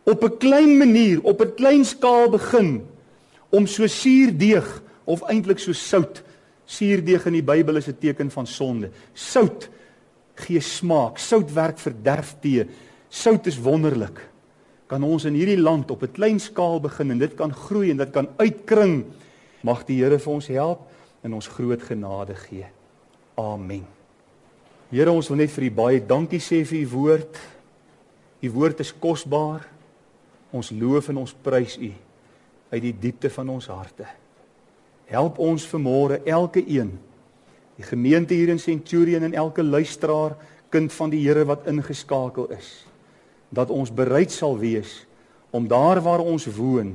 op 0.09 0.23
'n 0.23 0.37
klein 0.37 0.77
manier, 0.77 1.19
op 1.23 1.41
'n 1.41 1.53
klein 1.55 1.85
skaal 1.85 2.29
begin 2.29 2.85
om 3.49 3.67
so 3.67 3.87
suurdeeg 3.87 4.81
of 5.03 5.21
eintlik 5.21 5.59
so 5.59 5.73
sout. 5.73 6.23
Suurdeeg 6.69 7.25
in 7.25 7.39
die 7.39 7.45
Bybel 7.45 7.79
is 7.79 7.87
'n 7.87 7.97
teken 7.97 8.29
van 8.31 8.47
sonde. 8.47 8.91
Sout 9.13 9.69
gee 10.35 10.59
smaak. 10.59 11.17
Sout 11.17 11.53
werk 11.53 11.79
verderf 11.79 12.35
tee. 12.41 12.65
Sout 13.09 13.47
is 13.47 13.57
wonderlik. 13.57 14.19
Kan 14.87 15.03
ons 15.03 15.25
in 15.25 15.33
hierdie 15.33 15.57
land 15.57 15.91
op 15.91 16.03
'n 16.03 16.11
klein 16.11 16.39
skaal 16.39 16.79
begin 16.79 17.11
en 17.11 17.17
dit 17.17 17.35
kan 17.35 17.53
groei 17.53 17.91
en 17.91 17.97
dit 17.97 18.11
kan 18.11 18.27
uitkring. 18.37 19.05
Mag 19.61 19.85
die 19.85 20.03
Here 20.03 20.19
vir 20.19 20.33
ons 20.33 20.47
help 20.47 20.89
en 21.23 21.33
ons 21.33 21.47
groot 21.47 21.81
genade 21.81 22.35
gee. 22.35 22.65
Amen. 23.35 23.85
Here, 24.89 25.11
ons 25.11 25.27
wil 25.27 25.37
net 25.37 25.51
vir 25.51 25.63
U 25.63 25.71
baie 25.71 25.99
dankie 26.05 26.39
sê 26.39 26.65
vir 26.65 26.79
U 26.81 26.87
woord. 26.87 27.39
U 28.41 28.49
woord 28.51 28.79
is 28.79 28.93
kosbaar. 28.99 29.67
Ons 30.51 30.71
loof 30.71 31.09
en 31.09 31.17
ons 31.17 31.35
prys 31.43 31.77
U 31.77 31.91
uit 32.71 32.81
die 32.81 32.95
diepte 32.99 33.29
van 33.29 33.49
ons 33.49 33.67
harte. 33.67 34.05
Help 35.09 35.39
ons 35.41 35.65
vanmôre 35.65 36.19
elke 36.29 36.61
een, 36.61 36.91
die 37.79 37.85
gemeente 37.87 38.35
hier 38.37 38.51
in 38.53 38.59
Centurion 38.61 39.23
en 39.25 39.33
elke 39.33 39.63
luisteraar, 39.63 40.35
kind 40.69 40.93
van 40.93 41.09
die 41.09 41.23
Here 41.23 41.47
wat 41.49 41.65
ingeskakel 41.67 42.51
is, 42.53 42.85
dat 43.49 43.73
ons 43.73 43.89
bereid 43.89 44.29
sal 44.31 44.59
wees 44.61 45.07
om 45.49 45.65
daar 45.67 45.97
waar 46.05 46.21
ons 46.21 46.45
woon 46.53 46.93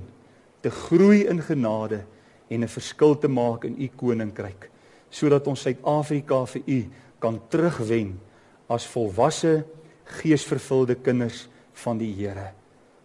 te 0.63 0.71
groei 0.71 1.25
in 1.27 1.43
genade 1.43 2.05
en 2.49 2.63
'n 2.63 2.69
verskil 2.69 3.19
te 3.19 3.29
maak 3.29 3.65
in 3.65 3.75
U 3.83 3.89
koninkryk, 3.97 4.71
sodat 5.11 5.47
ons 5.47 5.61
Suid-Afrika 5.61 6.47
vir 6.47 6.63
U 6.67 6.91
kan 7.19 7.41
terugwen 7.49 8.21
as 8.69 8.87
volwasse 8.87 9.65
geesvervulde 10.05 10.95
kinders 10.95 11.49
van 11.73 11.99
die 11.99 12.15
Here. 12.15 12.53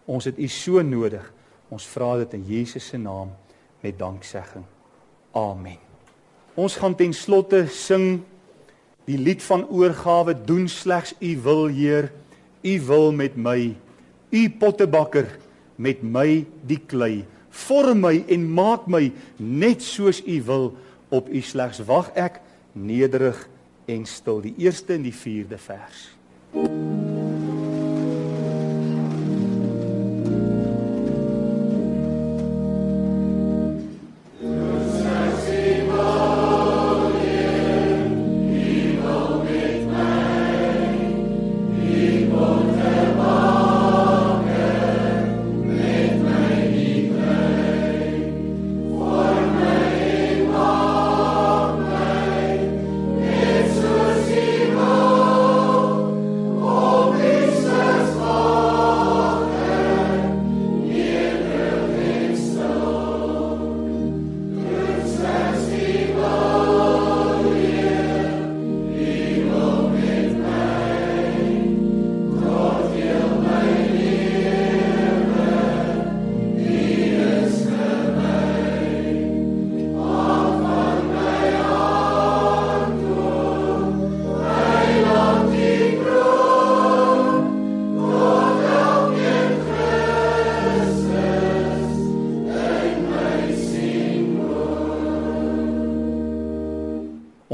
Ons 0.05 0.26
het 0.26 0.38
U 0.38 0.47
so 0.47 0.82
nodig. 0.82 1.34
Ons 1.70 1.86
vra 1.86 2.18
dit 2.18 2.34
in 2.34 2.45
Jesus 2.45 2.88
se 2.88 2.97
naam 2.97 3.30
met 3.82 3.97
danksegging. 3.97 4.79
Amen. 5.32 5.78
Ons 6.60 6.76
gaan 6.76 6.96
ten 6.98 7.14
slotte 7.14 7.68
sing 7.72 8.22
die 9.10 9.18
lied 9.18 9.44
van 9.46 9.66
oorgawe 9.70 10.34
doen 10.34 10.68
slegs 10.70 11.16
U 11.20 11.32
wil 11.46 11.68
Heer. 11.74 12.12
U 12.62 12.74
wil 12.90 13.12
met 13.16 13.38
my. 13.38 13.76
U 14.30 14.42
pottebakker 14.62 15.30
met 15.76 16.04
my 16.04 16.46
die 16.68 16.82
klei. 16.86 17.26
Vorm 17.50 18.04
my 18.06 18.20
en 18.30 18.46
maak 18.54 18.88
my 18.92 19.10
net 19.38 19.86
soos 19.86 20.22
U 20.26 20.38
wil. 20.50 20.72
Op 21.10 21.30
U 21.30 21.42
slegs 21.42 21.82
wag 21.90 22.12
ek 22.14 22.42
nederig 22.74 23.48
en 23.90 24.06
stil. 24.06 24.44
Die 24.46 24.56
eerste 24.66 24.98
en 25.00 25.08
die 25.08 25.16
vierde 25.16 25.58
vers. 25.58 26.10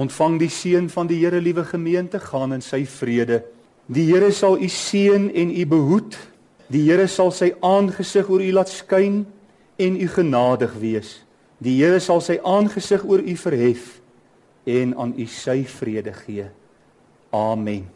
Ontvang 0.06 0.38
die 0.38 0.52
seën 0.52 0.86
van 0.94 1.08
die 1.10 1.18
Here, 1.24 1.40
liewe 1.42 1.64
gemeente, 1.66 2.20
gaan 2.22 2.54
in 2.54 2.62
sy 2.62 2.84
vrede. 2.86 3.42
Die 3.90 4.06
Here 4.12 4.30
sal 4.34 4.60
u 4.62 4.68
seën 4.70 5.32
en 5.34 5.50
u 5.50 5.66
behoed. 5.66 6.18
Die 6.70 6.84
Here 6.86 7.08
sal 7.10 7.32
sy 7.34 7.54
aangesig 7.66 8.30
oor 8.30 8.44
u 8.44 8.52
laat 8.54 8.70
skyn 8.70 9.24
en 9.82 9.98
u 9.98 10.08
genadig 10.14 10.76
wees. 10.82 11.16
Die 11.58 11.78
Here 11.80 11.98
sal 12.04 12.22
sy 12.22 12.38
aangesig 12.44 13.06
oor 13.08 13.24
u 13.24 13.36
verhef 13.40 13.96
en 14.70 14.94
aan 14.94 15.16
u 15.18 15.26
sy 15.30 15.64
vrede 15.80 16.14
gee. 16.26 16.50
Amen. 17.34 17.95